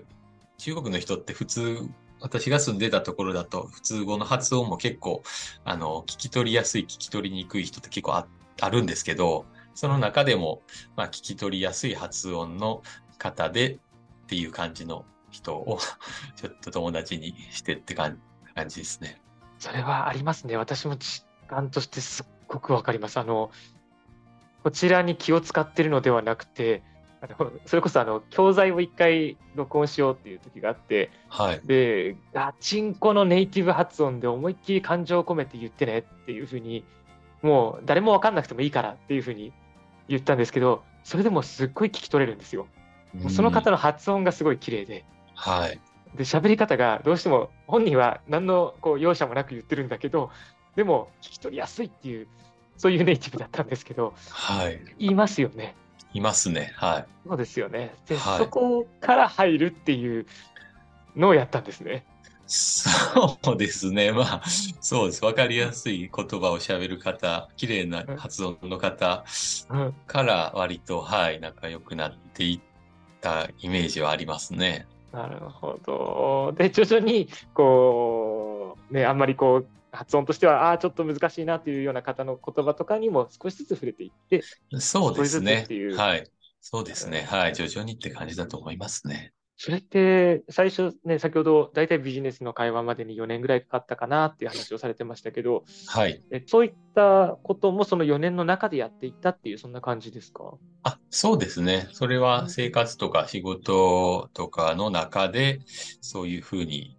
[0.59, 5.23] 中国の人って普通、私が住んでたところだと、普通語の発音も結構、
[5.63, 8.27] あの、聞き取りやすい、聞き取りにくい人って結構あ
[8.61, 10.61] あるんですけど、その中でも、
[10.95, 12.83] まあ、聞き取りやすい発音の
[13.17, 13.79] 方でっ
[14.27, 15.79] ていう感じの人を、
[16.35, 18.19] ちょっと友達にしてって感
[18.55, 19.21] 感じですね。
[19.59, 20.57] それはありますね。
[20.57, 23.17] 私も実感としてすっごく分かります。
[23.19, 23.51] あの、
[24.63, 26.83] こちらに気を使ってるのではなくて、
[27.19, 31.61] あのそれこそあの教材を一回録音しようっていう時があって、はい。
[31.65, 36.85] で、ガチンコのネイティブ発音で思いっきり感情を込めて言ってねっていうふうに、
[37.41, 39.53] もう誰も分かんなくてもいいからっていうふうに
[40.07, 42.67] 言ったんですけど、それでもすっごい聞き取れるんですよ。
[43.29, 45.05] その方の発音がすごい綺麗で、
[45.37, 45.79] はい。
[46.15, 50.31] で、喋り方がどうしても本人は何のこう容赦もなく言ってるんだけど、
[50.75, 52.27] でも聞き取りやすいっていう、
[52.75, 54.81] そういうネイティブだったんですけど、はい。
[54.99, 55.75] 言いますよね。
[56.13, 56.73] いますね。
[56.75, 57.05] はい。
[57.27, 57.93] そうですよね。
[58.07, 60.25] で、はいそこから入るっていう
[61.15, 62.05] のをやったんですね。
[62.47, 64.11] そうですね。
[64.13, 64.41] まあ、
[64.79, 65.25] そうです。
[65.25, 69.25] わかりやすい言葉を喋る方、綺麗な発音の方
[69.69, 72.59] うん、から割と、はい、仲良くなっていっ
[73.19, 74.87] たイメージはありますね。
[75.17, 76.53] なるほど。
[76.55, 85.65] で、徐々に、こう、ね、あんまりこう、発音としては、ああ、ちょっと難しいなっていうような方の言葉とかにも少しずつ触れていって、そうですね。
[85.97, 86.29] はい。
[86.61, 87.23] そうですね。
[87.23, 87.55] はい。
[87.55, 89.33] 徐々にって感じだと思いますね。
[89.59, 96.21] それって、最初ね、先ほど、大体ビジネスの会話までに4年ぐらいかかったかなっていう話をされてましたけど、はい。
[96.31, 100.43] えそういったこともその4年の中でやっていったっていう、そんな感じですか？
[100.83, 101.89] あ、そうですね。
[101.91, 105.59] それは生活とか仕事とかの中で、
[106.01, 106.95] そういうふうに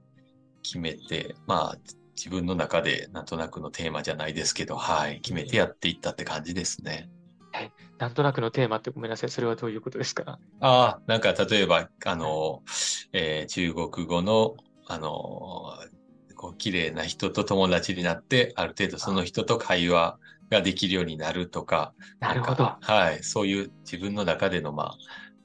[0.65, 1.77] 決めて、まあ、
[2.17, 7.09] 自分の中でなんとなくのテーマじゃないですけど、はい、決めてやっていったって感じですね。
[7.99, 9.31] なんとなくのテーマってごめんなさい。
[9.31, 10.41] それはどういうことですか？
[10.61, 12.63] ああ、なんか例えば、あの、
[13.13, 14.57] えー中国語の、
[14.87, 15.09] あの、
[16.37, 20.19] こう、綺麗な人と友達になって、ある程度その人と会話
[20.51, 22.79] ができるようになるとか、なるほど。
[22.81, 23.23] はい。
[23.23, 24.97] そういう自分の中での、まあ、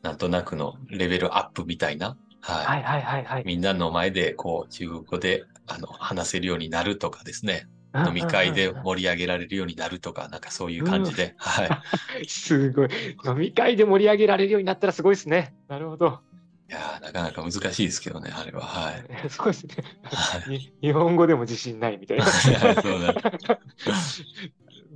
[0.01, 2.67] なんとなくのレベルアップみたいな、はい。
[2.67, 3.43] はいはいはいはい。
[3.45, 7.67] みんなの前で、こう、中国語で、あの、話せるようになるとかですね。
[7.93, 11.69] うん飲み会で盛り上げられるようになるとか、なんかそういう感じで、はい。
[12.27, 12.89] すごい。
[13.25, 15.53] 飲み会で盛り上げられるようになったらすごいですね。
[15.67, 16.21] なるほど。
[16.69, 18.61] いやーなかなか難しいですけどね、あれは。
[18.61, 19.29] はい。
[19.29, 19.75] そうですね。
[20.11, 22.25] はいに日本語でも自信ないみたいな。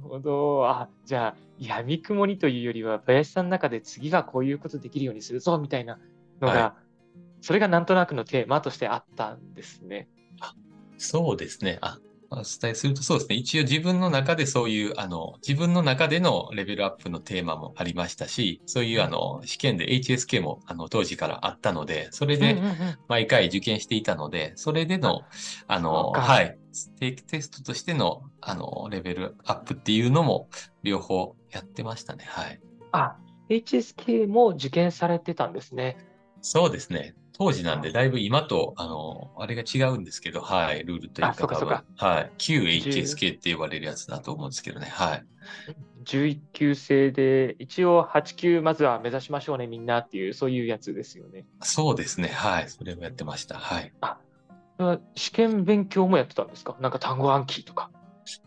[0.02, 0.68] ほど。
[0.68, 6.00] あ、じゃあ、闇雲にというよりは、林さんの中で次はこういうことできるようにするぞみたいな
[6.42, 6.76] のが、は
[7.42, 10.08] それがなんとなくのテーマとしてあったんですね。
[10.98, 11.78] そうですね。
[11.82, 13.36] あ、お伝えするとそうですね。
[13.36, 22.62] 一応自分の中でそういう、あの、自分の中でのレベルアップのテーマもありましたし、そういうあの、試験で HSK もあの、当時からあったので、それで
[23.08, 25.28] 毎回受験していたので、それでの、
[25.68, 26.58] あその、はい、
[27.00, 30.50] 定期テストとしての、あの、レベルアップっていうのも
[30.84, 32.26] 両方やってましたね。
[32.28, 32.60] はい。
[32.92, 33.16] あ、
[33.50, 35.98] HSK も受験されてたんですね。
[36.42, 37.16] そうですね。
[37.40, 45.26] 当時なんで、だいぶ今と、あの、あれが違うんですけど、はい、ルールというあそうかそうかはい、旧 HSK って呼ばれるやつだと思うんですけどね、はい。
[46.06, 51.46] 11級制で、一応8級まずは目指しましょうね、みんなっていう、そういうやつですよね。
[51.62, 52.30] そうですね。
[52.30, 52.70] はい。
[52.70, 53.60] それもやってました。
[53.60, 53.94] はい。
[54.02, 54.18] あ、
[55.16, 56.76] 試験勉強もやってたんですか？
[56.80, 57.92] なんか単語暗記とか。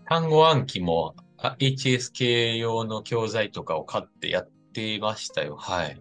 [0.09, 5.57] 単語暗記も、HSK 用の教材とかを買ってやってましたよ。
[5.57, 6.01] はい。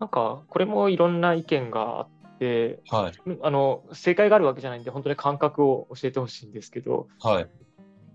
[0.00, 7.46] なんか、これもいろんな意見があって、はい、あの正解があるわけじゃないんで、本当に感覚を教えてほしいんですけど、はい。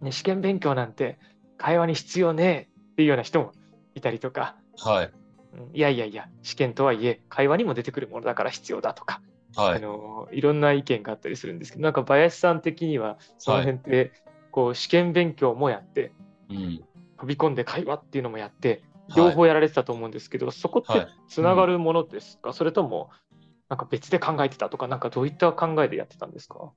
[0.01, 1.19] ね、試験勉強なんて
[1.57, 3.51] 会話に必要ねえっていうような人も
[3.93, 5.11] いたりとか、はい、
[5.73, 9.21] いやいやいや、試験とはいえ、会話にも出てくるものだから必要だとか、
[9.55, 14.11] はい、あのいろんな意見があったりするんですけど、なんか林さん的には、その辺って、
[14.51, 16.13] こう試験勉強もやって、
[16.49, 16.83] うん、
[17.19, 18.83] 飛び込んで会話っていうのもやって、
[19.15, 23.09] 両方やられてたと思うんですけど、はい、そこってつながるものですか、はいうん、それとも
[23.69, 26.71] なんか別で考えてたとか、なんかどういった考えでやってたんですか？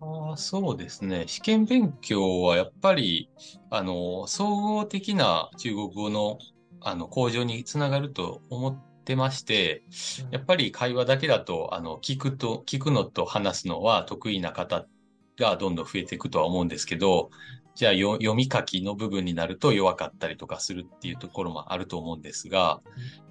[0.00, 1.24] あそうですね。
[1.26, 3.30] 試験勉強はやっぱり、
[3.68, 6.38] あの、総合的な中国語の、
[6.80, 9.82] あの、向上につながると思ってまして、
[10.30, 14.86] やっぱり会話だけだと、あの、聞くと、聞くのと話すのは得意な方
[15.38, 17.30] がどんどん増えていくとは思うんですけど、
[17.74, 22.80] じゃあ読み書きの部分になると弱かったりとかするっていうところもあると思うんですが、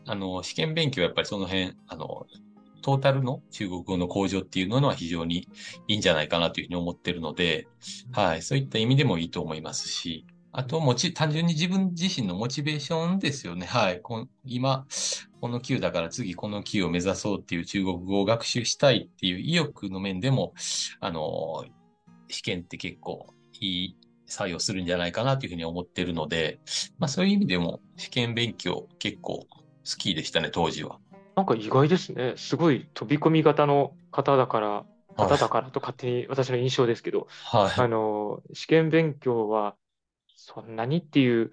[0.06, 2.26] あの、試験勉強はやっぱりその辺、あの、
[2.82, 5.50] トータルの中国語の向上っていうのは非常に
[5.90, 7.68] いいんじゃないかなというふうに思ってるので、
[8.14, 13.66] はい、そういった意味でもいいと思いますし、あと、もち、単純に自分自身のモチベーションですよね。
[13.66, 14.02] はい。
[14.02, 14.88] こ今、
[15.40, 20.54] この級だから次この級を目指そうっていう中国語を学習したいっていう意欲の面でも、
[21.00, 21.66] あの、
[22.30, 23.28] 試験って結構
[23.60, 26.60] いい作用するんじゃないかなというふうに思ってるので、
[27.00, 29.48] まあそういう意味でも試験勉強結構好
[29.98, 31.00] きでしたね、当時は。
[31.36, 32.34] なんか意外ですね。
[32.36, 34.86] すごい飛び込み型の方だから、
[35.16, 39.76] 方だからと勝手に私の印象ですけど、はい、あの、試験勉強は
[40.36, 41.52] そんなにっていう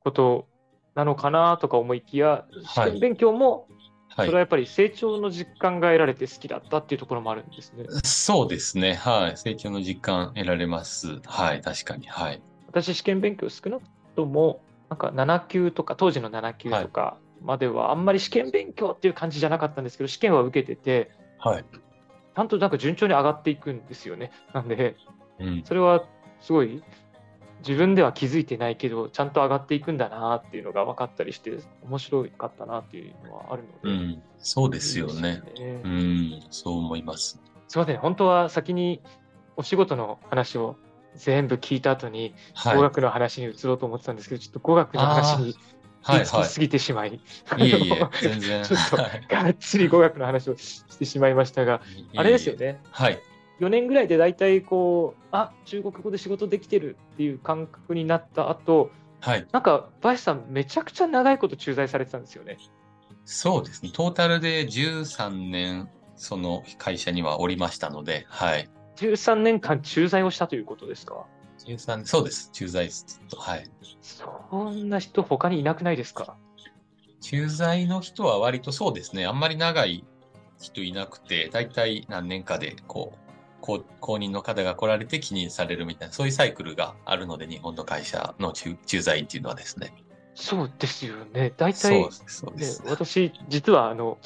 [0.00, 0.48] こと
[0.94, 3.68] なのかなとか思いきや、試験勉強も
[4.16, 7.84] それはやっぱり成長の実感が得られて好きだったっていうところもあるんですね。
[8.04, 8.94] そうですね。
[8.94, 9.36] はい。
[9.36, 11.20] 成長の実感得られます。
[11.26, 11.60] はい。
[11.60, 12.06] 確かに。
[12.06, 12.42] はい。
[12.68, 13.82] 私、試験勉強少なく
[14.14, 21.64] とも、なんか7級とか、当時の7級とかまでは、あんまり試験勉強っていう感じじゃなかったんですけど、試験は受けてて、はい。
[21.64, 24.30] ちゃんとなんか順調に上がっていくんですよね。
[24.52, 24.96] なんで、
[25.40, 26.04] うん、それは
[26.40, 26.82] すごい
[27.66, 33.78] 自分では気づいてないけど、ちゃんと上がっていくんだなっていうのが分かったりして、面白かったなっていうのはあるので。
[33.82, 35.42] うん、そうですよね。
[35.56, 37.40] いいねうん、そう思います。
[37.68, 39.02] すみません、本当は先に
[39.56, 40.76] お仕事の話を
[41.16, 42.34] 全部聞いた後に、
[42.74, 45.54] 語学の話に移ろうと思ってたんですけど、ちょっと語学の話に
[46.04, 48.64] 気付きすぎてしまい、はいはい、いえいえ、 全然。
[48.64, 51.80] ちょっとがっつり語学の話をしてしまいましたが、
[52.16, 52.80] あれですよね。
[52.90, 53.18] はい。
[53.60, 58.90] 4年ぐらいで大体こう、あ中国語で仕事できてるっていう感覚になった後、
[59.20, 62.58] はい、なんか、林さん、めちゃくちゃ長いこと駐在されてたんですよね。
[63.24, 63.90] そうですね。
[63.92, 68.68] トータルで13年、その会社にはおりましたので、はい。
[68.96, 71.24] 13年間駐在をしたということですか
[71.66, 72.50] ?13 そうです。
[72.52, 72.88] 駐在
[73.30, 73.70] と、はい。
[74.02, 76.36] そんな人、他にいなくないですか？
[77.22, 79.26] 駐在の人は割とそうですね。
[79.26, 80.04] あんまり長い
[80.60, 83.23] 人いなくて、大体何年かで、こう、
[83.64, 89.94] 公公認の方が来られて記認されるみたいな、そういうサイクルがあるので、日本の会社の駐在員っていうのはですね。
[90.34, 91.50] そうですよね。
[91.56, 92.08] 大体、ね、
[92.86, 94.18] 私、実はあの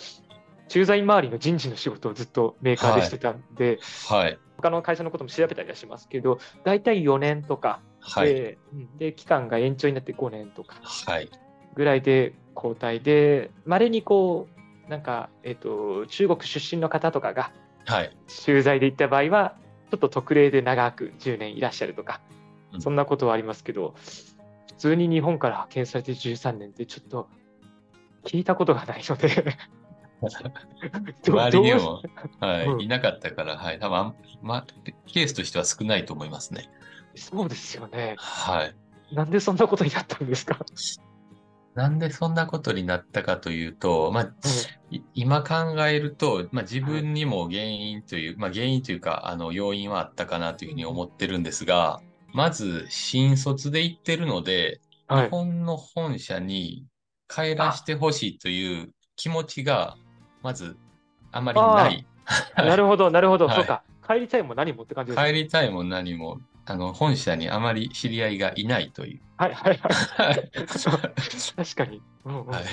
[0.67, 7.81] 駐在員周りの人事の仕事をずっとメーカーでしてたんで、はい、他の会社のことも調べたりはしますけど、大体4年とか
[8.17, 8.59] で、はい、
[8.99, 10.81] で期間が延長になって5年とか
[11.77, 14.49] ぐらいで交代で、まれにこ
[14.87, 17.53] う、なんか、えっ、ー、と、中国出身の方とかが、
[17.89, 19.57] はい、駐在で行った場合は、
[19.91, 22.21] ちょっと特例で長く10年いらっしゃるとか、
[22.79, 23.95] そんなことはありますけど、
[24.69, 27.29] 普通に日本から派遣されて13年ってちょっと
[28.25, 29.57] 聞いたことがないので
[31.27, 32.03] 周りにも、
[32.41, 34.67] はい、うん、いなかったから、はい、多分、ま、
[35.07, 36.69] ケースとしては少ないと思いますね。
[37.15, 38.15] そうですよね。
[38.19, 38.75] はい。
[39.15, 40.59] なんでそんなことになったんですか？
[41.79, 44.27] なんでそんなことになったかというと、まあ、う
[44.97, 52.01] ん、今考えると、まあ、自分にも原因という、まあ、原因というか、あの、要因はあったかなというふうに思ってるんですが、
[52.35, 56.85] まず、新卒で行ってるので、はい、日本の本社に
[57.29, 59.97] 帰らせてほしいという気持ちが、
[60.43, 60.77] まず、
[61.31, 62.07] あまりない。
[62.57, 63.85] なるほど、なるほど、 はい、そうか。
[64.05, 65.29] 帰りたいも何もって感じですね。
[65.29, 69.21] 帰りたいも何も、あの、本社にあまり知り合いがいないという。
[69.39, 70.51] はいはいはい。
[71.57, 72.65] 確かに、うんうんうん、はい。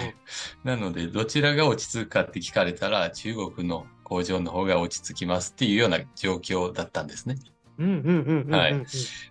[0.65, 7.37] なので、どちらが落ち着くかって聞かれたら、中国の工場の方が落ち着きますっていうような状況だったんですね。
[7.77, 8.85] うんうんうんうん、うん、はい。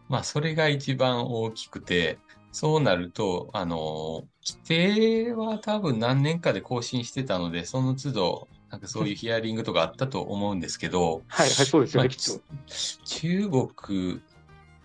[0.09, 2.19] まあ、それが一番大きくて、
[2.51, 13.05] そうなると、あの、規定は多分何年かで更新してたので、その都度、なんかそういうヒアリングとかあったと思うんですけど、はい、はい、そうですよね、まあ。
[13.05, 14.21] 中国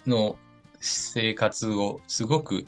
[0.05, 0.37] の
[0.79, 2.67] 生活をすごく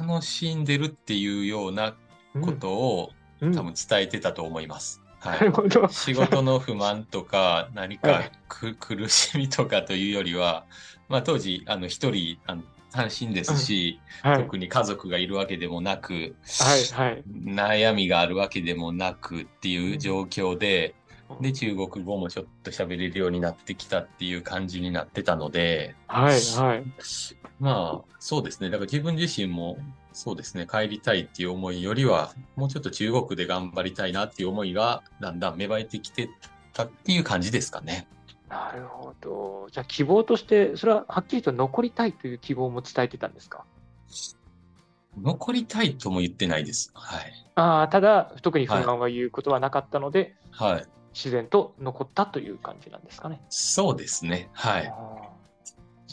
[0.00, 1.96] 楽しんでるっていうような
[2.40, 3.10] ことを
[3.40, 5.02] うん、多分伝えてたと思います。
[5.20, 5.52] はないる。
[5.52, 5.88] ほど。
[5.88, 10.64] 仕事の不満とか何かはいく 苦しみとかというよりは、
[11.08, 17.22] まあ当時、あの一人あの単身ですし、はい、特に家族がいるわけでもなく、はい、はい。
[17.26, 20.94] 悩みがあるわけでもなくっていう状況で、
[21.40, 26.84] で、中国語もちょっと喋れるようになってきたっていう感じになってたので、はい、はい。
[27.60, 28.70] まあ、そうですね。
[28.70, 29.78] だから自分自身も、
[30.12, 30.66] そうですね。
[30.66, 36.30] 帰りたいっていう思いよりは、もうちょっと中国で頑張りたいなっていう思いが、だんだん芽生えてきて
[36.72, 38.08] たっていう感じですかね。
[38.48, 39.68] なるほど。
[39.70, 43.64] じゃあ、希望として、それははっきりと残りたいという希望も伝えてたんですか？
[45.20, 46.90] 残りたいとも言ってないです。
[46.94, 47.32] はい。
[47.56, 50.86] ああ、ただ、特に不満は言うことはなかったので、はい。
[51.14, 53.40] 自然と残ったという感じなんですかね。
[53.48, 54.50] そうですね。
[54.52, 54.92] はい。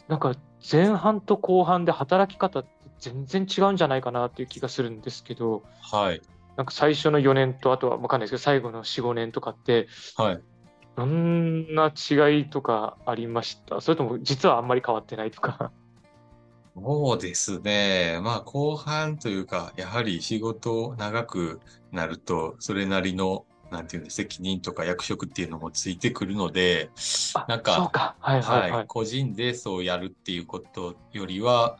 [0.07, 0.35] なんか
[0.71, 6.21] 前半と後半で働き方って全然違うんじゃないかなっていう気がするんですけど、はい。
[6.55, 10.41] なんか最初の4年と、あとは分かんないですけど、最後の4、5年とかって、はい。
[10.95, 13.81] どんな違いとかありました？
[13.81, 15.71] それとも実はあんまり変わってないとか？
[16.73, 18.19] そうですね。
[18.21, 21.59] まあ、後半というか、やはり仕事長く
[21.91, 26.91] なると、それなりの、なんていうんです責任とか役職っていうのもついてくるので、
[27.33, 28.15] あなんかか。
[28.19, 28.71] はいはいはい。
[28.71, 28.87] はい。
[28.87, 31.77] 個人でそうやるっていうことよりは、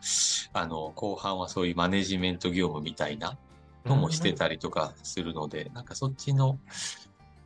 [0.53, 3.37] あの、後半はそういうマネジメント業務みたいな
[3.85, 6.59] のもしてたりとかするので、なんかそっちの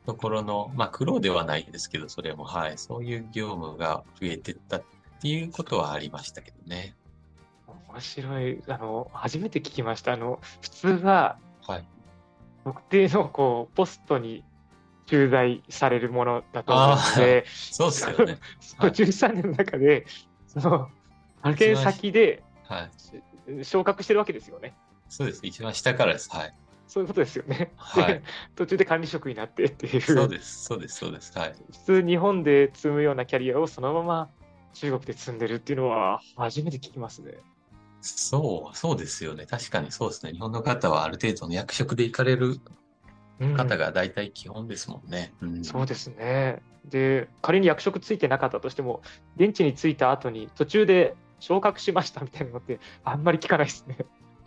[0.06, 2.78] ところの、まあ苦労ではないんですけど、それも、はい。
[2.78, 4.84] そういう業務が増えてったっ
[5.22, 6.96] ていうことはありましたけどね。
[7.68, 8.64] 面白い。
[8.68, 10.14] あの、初めて聞きました。
[10.14, 11.86] あの、普通ははい。
[12.64, 14.44] 特定のこうポストに
[15.06, 18.38] 駐在されるものだと思うので、 そうですよね。
[18.60, 20.06] その13年の中で、
[20.48, 20.90] その
[21.38, 22.88] 派遣先では
[23.58, 23.66] い。
[23.66, 24.76] 昇格してるわけですよね。
[25.10, 25.42] そうです。
[25.44, 26.30] 一番下からです。
[26.30, 26.54] はい。
[26.88, 27.72] そういうことですよね。
[27.78, 28.24] はいで
[28.56, 30.66] 途中で管理職になってっていう、そうです。
[30.66, 30.98] そうです。
[30.98, 31.38] そうです。
[31.38, 31.54] はい。
[31.72, 34.30] 普通日本で積むようなキャリアをそのまま
[34.74, 37.34] 中国で積んでるっていうのは初めて聞きますね。
[38.02, 39.46] そう、そうですよね。
[39.46, 40.32] 確かにそうですね。
[40.32, 42.60] 日本の方はある程度の役職で行かれる
[43.40, 45.34] うん方が大体基本ですもんね。
[45.42, 46.62] うんそうですね。
[46.86, 49.02] で、仮に役職ついてなかったとしても、
[49.38, 53.98] 現地に着いた後に途中で昇格しましたみたいなのってあんまり聞かないですね。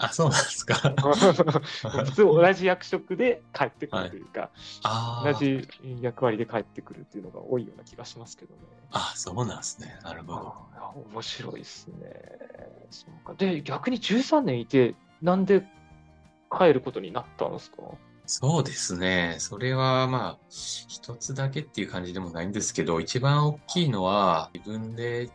[0.03, 0.75] あ、そうなんですか。
[2.05, 4.51] 普通同じ役職で帰ってくるというか、
[4.83, 5.69] あー同じ
[6.01, 8.61] 役割で帰ってくるっていうのが多いような気がしますけどね。
[8.91, 9.97] あ、そうなんですね。
[10.03, 10.55] なるほど。
[11.13, 11.97] 面白いですね。
[12.91, 15.65] そうかで、逆に13年いて、なんで
[16.51, 17.77] 帰ることになったんですか？
[18.27, 19.37] そうですね。
[19.39, 25.29] それはまあ、一つだけっていう感じでもないんですけど、一番大きいのは、自分で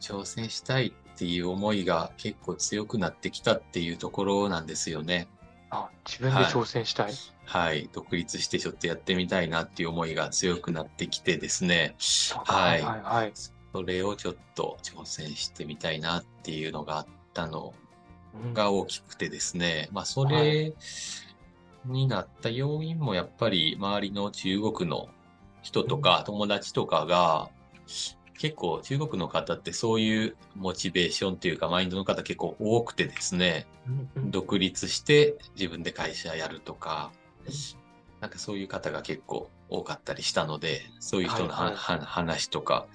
[0.00, 5.28] 挑戦したいっていう思いが結構強くなってきたっていうところなんですよね。
[5.70, 7.12] あ自分で挑戦したい。
[7.44, 7.90] はい。
[7.92, 11.96] 独立してちょっとやってみたいなっていう思いが強くなってきてですね。
[12.44, 13.32] はいはいはい。
[13.72, 17.74] それをちょっと挑戦してみたいなっていうのがあったの
[18.44, 19.88] うんが大きくてですね。
[19.90, 20.72] まあ、そはれ
[21.84, 25.08] になった要因もやっぱり周りの中国の
[25.62, 27.50] 人とか友達とかが、
[28.38, 33.66] 結構中国の方ってそういうモチベーションというかマインドの方結構多くてですね。
[34.16, 37.10] 独立して自分で会社やるとか、
[38.20, 42.86] なんかそういう方が結構多かったりしたので、そういう人のは、はいはいは話とか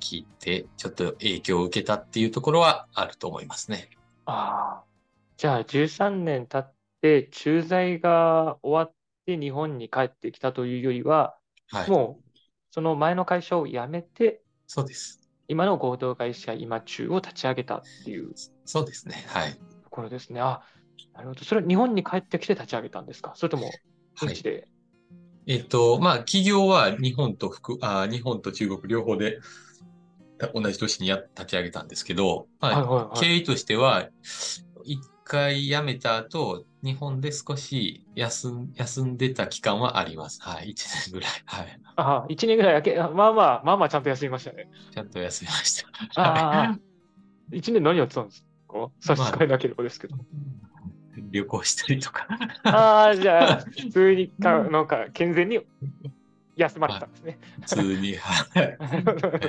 [0.00, 3.90] 聞いて、ちょっと影響を受けたっていうところはあると思いますね。
[4.26, 4.84] ああ。
[5.36, 8.94] じゃあ、13年経って、駐在が終わっ
[9.26, 11.36] て日本に帰ってきたというよりは、
[11.68, 11.90] はい。
[11.90, 12.38] もう、
[12.70, 15.20] その前の会社を辞めて、そうです。
[15.46, 18.32] 今の合同会社今中を立ち上げたっていう
[18.64, 19.24] そうですね。
[19.28, 19.52] はい。
[19.52, 20.40] ところですね。
[20.40, 20.62] あ、
[21.12, 21.44] なるほど。
[21.44, 23.32] それは日本に帰ってきて立ち上げたんですか？
[23.36, 24.42] それとも、はい現地。
[24.42, 24.68] で？
[25.46, 29.40] えっと、まあ、企業は日本と福、あ、日本と中国両方で
[30.38, 33.20] た同じ年にや立ち上げたんですけど、まあはいはいはい。
[33.20, 34.08] 経緯としては、
[34.84, 40.38] 一回辞めた後、日本で少し休ん休んでた期間はあります。
[40.42, 40.70] はい。
[40.70, 41.30] 一年ぐらい。
[41.46, 41.80] はい。
[41.96, 44.68] あ、1年ぐらいやけ、あまあまあ、まあまあちゃんと休みましたね。
[44.92, 46.22] ちゃんと休みました。
[46.22, 46.78] ああ、
[47.52, 48.90] 1年何やってたんですか？
[49.00, 50.16] 差し支えなければですけど。
[51.30, 52.26] 旅行したりとか。
[52.64, 55.60] ああ、じゃあ、普通にか、なんか、健全に
[56.56, 57.38] 休まれてたんですね。
[57.60, 58.78] 普通に、はい。
[58.80, 58.98] は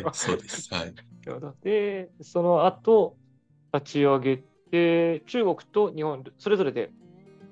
[0.01, 0.73] いそうです。
[0.73, 0.93] はい。
[1.63, 3.17] で、その後、
[3.73, 6.91] 立ち上げで、中国と日本、それぞれで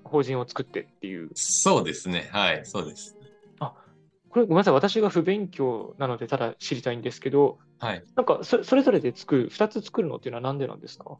[0.03, 1.29] 法人を作ってっていう。
[1.35, 2.29] そうですね。
[2.31, 3.17] はい、そうです。
[3.59, 3.73] あ、
[4.29, 4.73] これごめんなさい。
[4.73, 8.03] 私が不勉強なので、ただ知りたいんですけど、はい。
[8.15, 11.17] なんかそ、それぞれで作る、2つ作るのっていうのはなんでなんですか？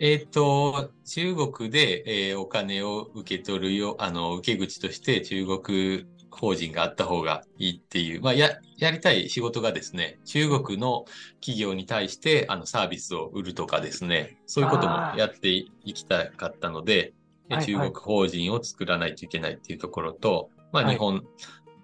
[0.00, 11.04] えっと、中国で、えーお金を受け取るよ、あの、受け口として中国法人があった方がいいっていう、まあ、や、やりたい仕事がですね、中国の
[11.40, 17.12] 企業に対して、あの、サービスを売るとかですね、そういうこともやっていきたかったので、
[17.62, 21.24] 中国法人を作らないといけないっていうところと、まあ、はい日本、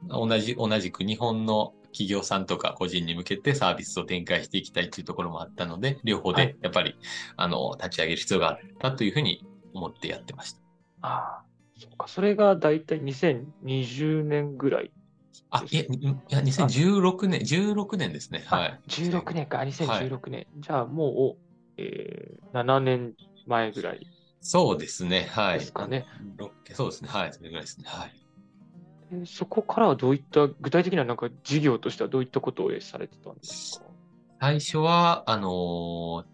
[0.08, 6.96] 同じ、同じく日本の企業さんとか個人に向けてサービスを展開していきたいっていうところもあったので、両方はいでやっぱり、
[7.36, 9.44] あの、立ち上げる必要があったというふうに
[9.74, 10.60] 思ってやってました。
[11.02, 11.44] ああ、
[11.78, 12.08] そっか。
[12.08, 14.92] それがだいたい2020年ぐらい。
[15.50, 15.88] あ、いや、い
[16.28, 18.44] や2016年、16年ですね。
[18.46, 18.80] はい。
[18.88, 20.46] 16年か、2016年。
[20.58, 23.14] じゃあもう、えー、7年
[23.46, 24.06] 前ぐらい。
[24.40, 25.28] そうですね。
[25.30, 25.58] はい。
[25.58, 27.10] ですかねろそうですね。
[27.10, 27.32] はい。
[27.32, 27.86] それぐらいですね。
[27.88, 28.12] はい。
[29.10, 33.86] でそこからはどういった、具体的ななんか事業としてはどういったことをされてたんですか？
[34.40, 36.24] 最初は、あのー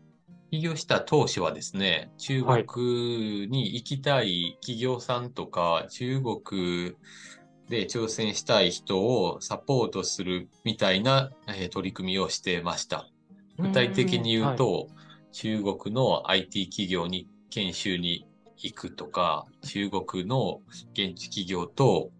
[0.52, 6.94] 起業した当初はですね、中国に行きたい企業さんとか、中国
[7.68, 13.09] で挑戦したい人をサポートするみたいな、えー取り組みをしてました。
[13.59, 14.86] 具体的に言うと、
[15.32, 17.26] 中国の IT 企業に
[17.57, 18.26] 研修に
[18.59, 20.61] 行くとか、中国の
[20.92, 22.11] 現地企業と、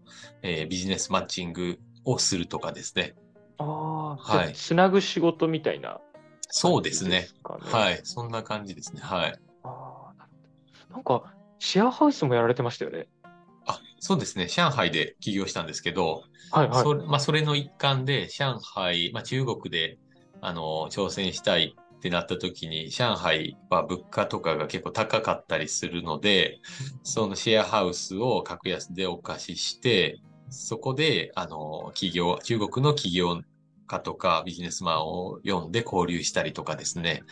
[0.41, 3.13] えービジネスマッチングをするとかですね。
[3.59, 5.99] ああ、はいつなぐ仕事みたいな
[6.49, 7.27] そうですね。
[7.43, 7.99] はい。
[8.03, 9.01] そんな感じですね。
[9.01, 9.35] はい。
[9.63, 10.27] ああ。
[10.91, 13.07] なんか、シェアハウスもやられてましたよね。
[13.67, 14.47] あ、そうですね。
[14.47, 16.83] 上海で起業したんですけど、はいはい。
[16.83, 19.97] それ、まあ、それの一環で、上海、まあ、中国で、
[20.41, 21.75] あの、挑戦したい
[22.07, 26.59] ってなった時に、上海は物価とかが結構高かったりするので、
[27.03, 33.41] そのシェアハウスを格安でお貸しして、そこで、あの、企業、中国の企業
[33.87, 37.23] 家とかビジネスマンを呼んで交流したりとかですね、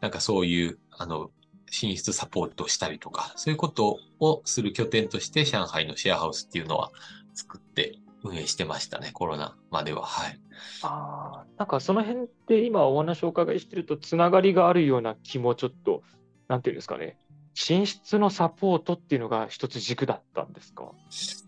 [0.00, 1.30] なんかそういう、あの、
[1.72, 6.92] 進出サポートしたりとか、そういうことをする拠点として、上海のシェアハウスっていうのは
[7.34, 10.04] 作って運営してましたね、コロナまでは。
[10.04, 10.38] はい。
[10.82, 16.02] ああ、なんかその辺って今お話をお伺いしてると、つながりがあるような気もちょっと、
[16.48, 17.16] なんていうんですかね。
[17.54, 20.92] 進出のサポートっていうのが一つ軸だったんですか？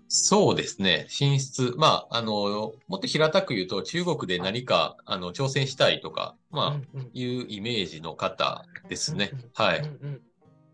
[0.08, 1.06] そうですね。
[1.08, 1.74] 進出。
[1.78, 9.32] まあ、あの、もっと平たく言うと、中国で何か、あの、挑戦したいとか、まあ、うんうんいうイメージの方ですね。
[9.54, 9.78] はい。
[9.78, 10.20] うんうん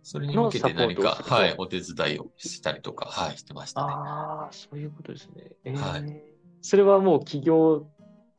[0.08, 3.92] それに向けて何か、はい、お手伝いをしたりとか、はい、してましたね。
[3.92, 5.52] ああ、そういうことですね。
[5.64, 6.22] えーはい
[6.60, 7.86] それはもう起業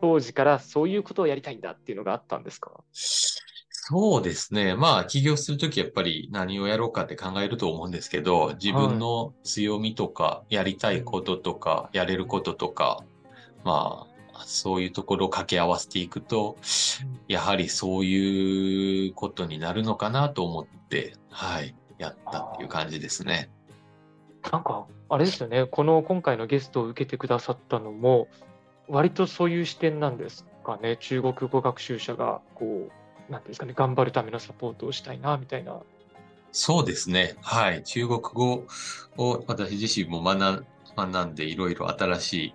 [0.01, 2.72] 当時からそういうことをやりたいんだっていうのがあったんですか？
[2.91, 4.76] そうですね。
[4.76, 13.03] まあ、起業するときやっぱり何をやろうかって考えると思うんですけど、自分の強みとか、やりたいこととか、やれることとか、
[13.63, 14.09] まあ、
[14.46, 16.58] そういうところを掛け合わせていくと、
[17.28, 23.50] やはりそういうことになるのかなと思って、はい、やったっていう感じですね。
[24.52, 28.28] なんか、あれですよね、この今回のゲストを受けてくださったのも、
[28.88, 32.90] 割とそういう視点なんですかね、中国語学習者が、こ
[33.30, 35.80] う、なんですかね、頑張るためのサポートをしたいな、みたいな。
[36.52, 37.36] そうですね。
[37.42, 37.84] はい。
[37.84, 38.66] 中国語
[39.18, 42.54] を私自身も学んでいろいろ新しい、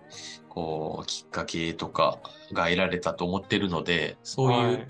[0.54, 2.18] こう、きっかけとか
[2.52, 4.86] が得られたと思ってるので、そういうはい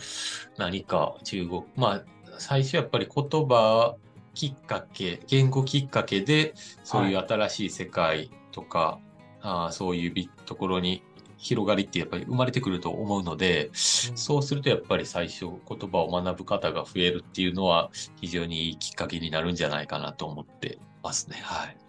[0.59, 2.05] 何か中国、まあ、
[2.39, 3.97] 最初やっぱり言葉
[4.35, 9.01] きっかけ、言語きっかけで、そういう新しい世界とか、
[9.41, 11.03] あーそういうびところに
[11.37, 17.91] 広がりってやっぱり生まれてくると思うので、そうするとやっぱり最初言葉を学ぶ方が増えるっていうのは
[18.21, 21.37] 非常にいいきっかけになるんじゃないかなと思ってますね。
[21.43, 21.84] はい。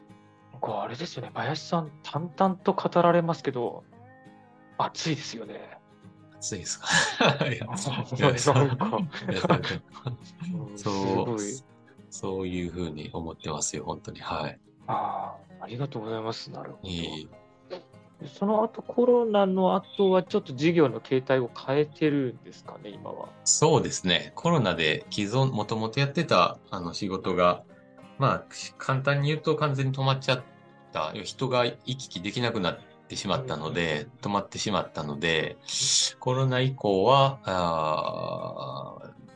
[0.68, 3.84] なんかあれですよね、林さん、淡々と語られますけど、
[4.78, 5.78] 熱いですよね。
[6.38, 6.88] 熱いですか？
[10.76, 11.40] そう
[12.10, 14.22] そういうふうに思ってますよ、本当に。
[14.22, 14.60] はい。
[14.88, 16.50] ああ、ありがとうございます。
[16.52, 16.88] なるほど。
[16.88, 17.30] いい
[18.26, 23.28] その後、コロナの後はちょっと事業の形態を変えてるんですかね、今は。
[23.44, 24.32] そうですね。
[24.36, 27.64] コロナで既存、もともとやってたあの仕事が、
[28.18, 28.44] まあ、
[28.78, 30.44] 簡単に言うと完全に止まっちゃっ
[30.96, 31.12] た。
[31.24, 32.80] 人が行き来できなくなっ
[33.10, 35.58] てしまったので、止まってしまったので、
[36.20, 37.40] コロナ以降は、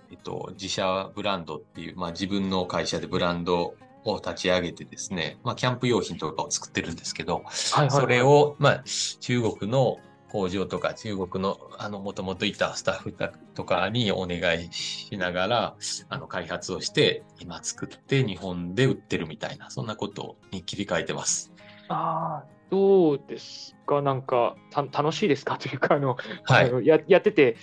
[0.10, 8.84] えっと、自社ブランドっていう、まあ自分の会社でブランドを立ち上げてですね、まあキャンプ用品とかを作ってるんですけど、はいはいはいそれ、を、まあ、
[9.20, 9.98] 中国の
[10.30, 13.16] 工場とか中国のあの、もともといたスタッフ
[13.56, 15.76] とかにお願いしながら、
[16.10, 21.49] あの、開発をして、今作って日本で売ってるみたいな、そんなことに切り替えてます。
[21.90, 24.02] ああ、どうですか？
[24.02, 25.58] なんか、た楽しいですか？
[25.58, 27.58] というか、あの、はい、あのややってて、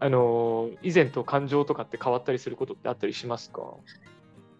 [0.00, 3.62] あの、以前と感情とかって変わったりすることってあったりしますか？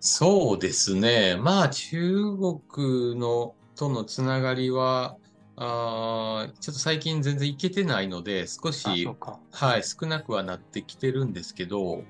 [0.00, 1.36] そうですね。
[1.38, 5.16] まあ、中国のとのつながりは、
[5.57, 9.09] あちょっと最近全然行けてないので、少し、
[9.52, 12.02] はい、少なくはなってきてるんですけど、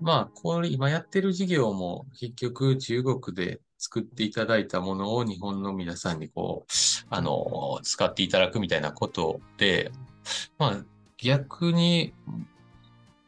[0.00, 6.72] まあ、これ今やってる事業も結局中国で作っていただいたものを日本の皆さんにこう、
[7.10, 9.90] あの、使っていただくみたいなことで、
[10.58, 10.84] まあ、
[11.18, 12.12] 逆に、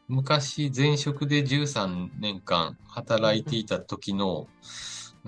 [0.07, 4.47] 昔前職で13年間働いていた時の、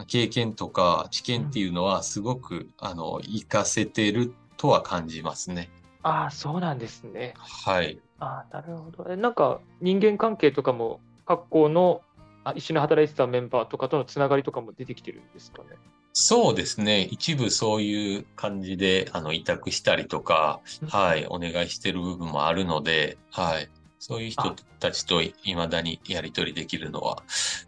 [0.08, 5.70] 経験とか知見っていうのはすごく、あの、活かせてるとは感じますね。
[6.04, 7.34] ああ、そうなんですね。
[7.38, 8.00] はい。
[8.20, 9.12] ああ、なるほど。
[9.12, 12.02] え、なんか人間関係とかも、各校の
[12.44, 15.70] あ一緒に働いてたメンバーとかとのつながりとかも出てきてるんですかね？
[16.14, 17.04] そうですね。
[17.04, 23.70] 一部そういう感じで、あの、委託したりとか、はい、お願いしてる部分もあるので、はい。
[23.98, 27.24] そういう人たちと未だにやり取りできるのは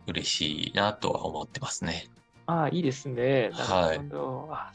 [0.07, 2.07] 嬉しいなとは思ってますね。
[2.47, 3.51] ああ、いいですね。
[3.51, 4.37] なるほど。
[4.47, 4.71] はい、あ。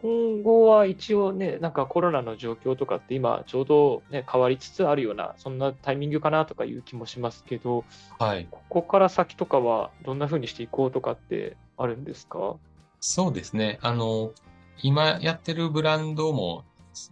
[0.00, 7.84] 今後は一応ね、なんかコロナの状況とかって今ちょうどね、変わりつつあるような、そんなタイミングかなとかいう気もしますけど、
[8.18, 8.46] はい。
[8.50, 12.56] ここから先とかはどんな風にしていこうとかってあるんですか？
[13.00, 13.78] そうですね。
[13.82, 14.32] あの、
[14.82, 16.64] 今やってるブランドも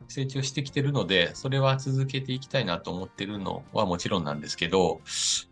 [0.09, 5.01] 成長してきてるので、それは続けていきたいなと思ってるのはもちろんなんですけど、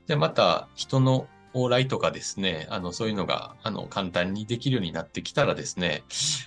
[0.06, 6.02] で、また人の往来とかですね、あの、そういうのが、あの、簡単にできるようになってきたらですね、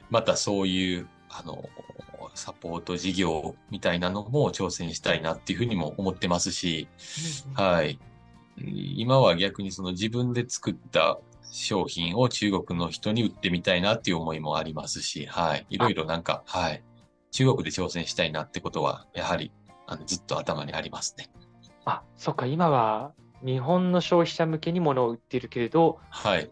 [0.10, 1.70] またそういう、あの、
[2.36, 6.88] サポート事業みたいなのも挑戦したいなっていうふうにも思ってますし、
[7.54, 8.00] はい。
[8.58, 11.20] 今は逆にその自分で作った
[11.52, 15.66] 商品を中国の人に売ってみたいなっていう思いもありますし、はい。
[15.70, 16.84] いろいろなんか、はい。
[17.32, 19.52] 中国で挑戦したいなってことは、やはり、
[19.86, 21.30] あの、ずっと頭にありますね。
[21.86, 23.14] あ、そっか、今は
[23.46, 26.50] 日本の消費者向けに物を売っているけれど、はい。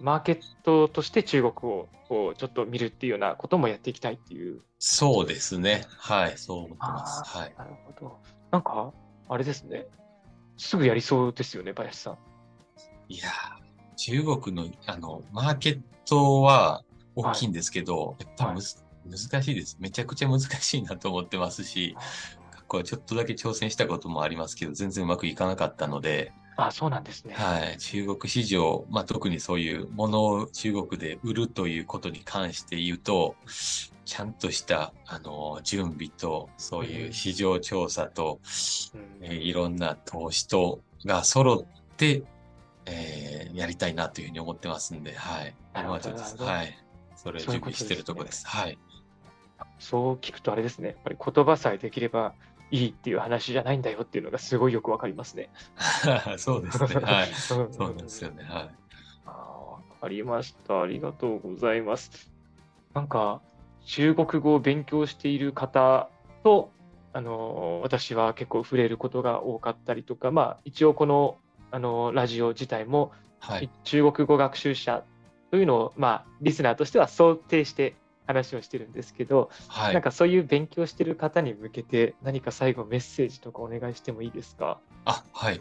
[0.00, 4.60] マーケットとして中国をこうちょっと見るっていうようなこともやっていきたいっていう。
[4.78, 5.84] そうですね。
[5.98, 7.36] はい、そう思ってます。
[7.36, 7.54] はい。
[7.56, 8.18] なるほど。
[8.50, 8.92] なんか、
[9.28, 9.86] あれですね。
[10.56, 12.18] すぐやりそうですよね、林さん。
[13.08, 13.30] いや
[13.96, 18.62] 中国のあのマーケットは大きいんですけど、はい、やっぱむ、はい
[19.08, 19.76] 難しいです。
[19.80, 21.96] めちゃくちゃ難しいなと思ってますし、
[22.68, 27.34] これちょっとだけ挑戦したこともありますけど、全然うまくいかなかったので、あそうなんですね。
[27.34, 27.78] はい。
[27.78, 33.36] 中国市場、まあ、特にそういうものを中国で売るということに関して言うと、
[34.04, 38.40] ちゃんとした、あの、準備と、そういう市場調査と、
[38.92, 42.24] うん、えー、いろんな投資とが揃って、
[42.86, 45.54] えー、やりたいなというふうに思ってますんで、はい。
[45.76, 46.76] 今はちょっと、はい。
[47.14, 48.44] それを準備してるところです。
[48.48, 48.76] はい。
[49.78, 52.34] そう聞くとあれですね、やっぱり言葉さえできれば
[52.70, 55.50] いいっていう話じゃないんだよっていうのがすごいよくわかりますね。
[56.36, 57.00] そうですね。
[57.00, 57.26] はい。
[57.34, 58.44] そうなんですよね。
[58.44, 58.70] はい。
[59.26, 60.82] あわかりました。
[60.82, 62.30] ありがとうございます。
[62.94, 63.40] なんか、
[63.84, 66.08] 中国語を勉強している方
[66.44, 66.70] と、
[67.14, 71.38] あの私は結構触れることが多かったりとか、まあ、一応この
[71.70, 75.04] あのラジオ自体も、はい、中国語学習者
[75.50, 77.94] というのを、まあ、リスナーとしては想定して
[78.28, 84.78] 話をしてるんですけど、はい、なんかそういう勉強してる方に向けて何か最後メッセージとかお願いしてもいいですか？
[85.06, 85.60] あはい。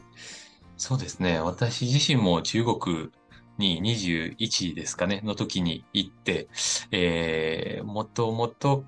[0.75, 1.39] そうですね。
[1.39, 3.09] 私自身も中国
[3.57, 6.47] に21ですかねの時に行って、
[6.91, 8.83] えー、もともと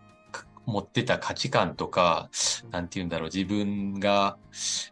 [0.66, 2.30] 持ってた価値観とか、
[2.70, 4.38] なんて言うんだろう、自分が、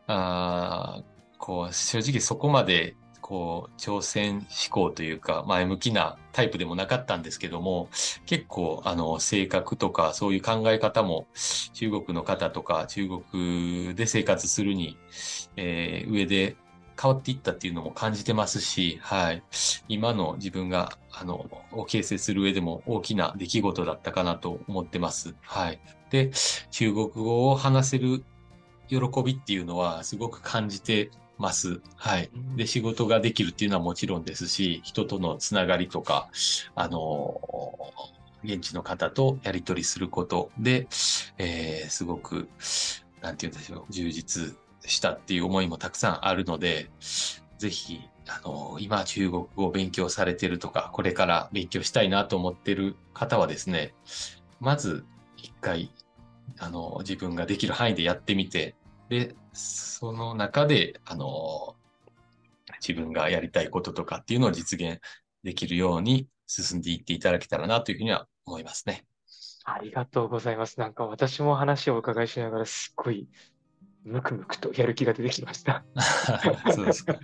[0.08, 1.04] あ
[1.38, 2.96] こう、正直そこまで
[3.28, 7.90] こう、挑戦志向というか、前向きなタイプでもなかったんですけども、
[8.26, 11.28] 結構、あの、性格とか、そういう考え方も、
[11.74, 14.98] 中国の方とか、中国で生活するに、
[15.58, 16.56] えー、上で
[16.98, 19.44] 変わっていったっていうのも感じてますし、はい。
[19.90, 25.36] 今の自分が、あの、を形成する上でも大きな出来事だったかなと思ってます。
[25.42, 25.82] はい。
[26.12, 26.32] で、
[26.72, 28.24] 中国語を話せる
[28.88, 31.82] 喜びっていうのはすごく感じてます。
[31.96, 32.30] はい。
[32.56, 36.30] で、仕事ができるっていうのはもちろんですし、人とのつながりとか、
[36.76, 37.40] あの、
[38.44, 40.88] 現地の方とやり取りすることで、
[41.38, 42.50] えー、すごく、
[43.22, 46.90] なんて言うんでしょう、充実したっていう思いもたくさんあるので、
[47.58, 53.94] ぜひ、あの、今中国語を勉強されてるとか、これから勉強したいなと思ってる方はですね、
[54.60, 55.06] まず
[55.38, 55.92] 一回
[56.60, 58.76] あの、自分ができる範囲でやってみて、
[59.10, 61.76] で、その中で、あの、
[62.86, 65.00] 自分がやりたいこととかっていうのを実現
[65.44, 69.06] できるように進んでいっていただけたらなというふうには思いますね。
[69.66, 70.80] ありがとうございます。
[70.80, 73.28] なんか私も話をお伺いしながらすっごい
[74.08, 75.84] むくむくとやる気が出てきました。
[76.74, 77.16] そうですか。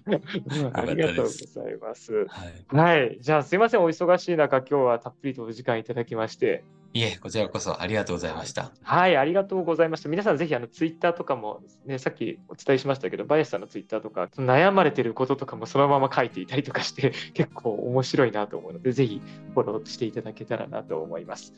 [0.73, 2.13] ありがとうございます。
[2.13, 3.17] はい、はい。
[3.21, 6.63] じゃあすいません、お忙しい中、今日はたっぷりとお時間いただきまして。
[6.95, 8.71] いえ、こちらこそありがとうございました。
[8.83, 10.09] はい、ありがとうございました。
[10.09, 19.21] 皆さんぜひあのツイッターとかも、ね、さっきお伝えしましたけど、バイアスさんのツイッターとか、悩まれてることとかもそのまま書いていたりとかして、 結構面白いなと思うので、ぜひ
[19.53, 21.53] フォローしていただけたらなと思います。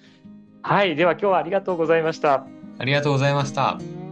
[0.61, 2.45] はい、では今日はありがとうございました。
[2.77, 4.04] ありがとうございました。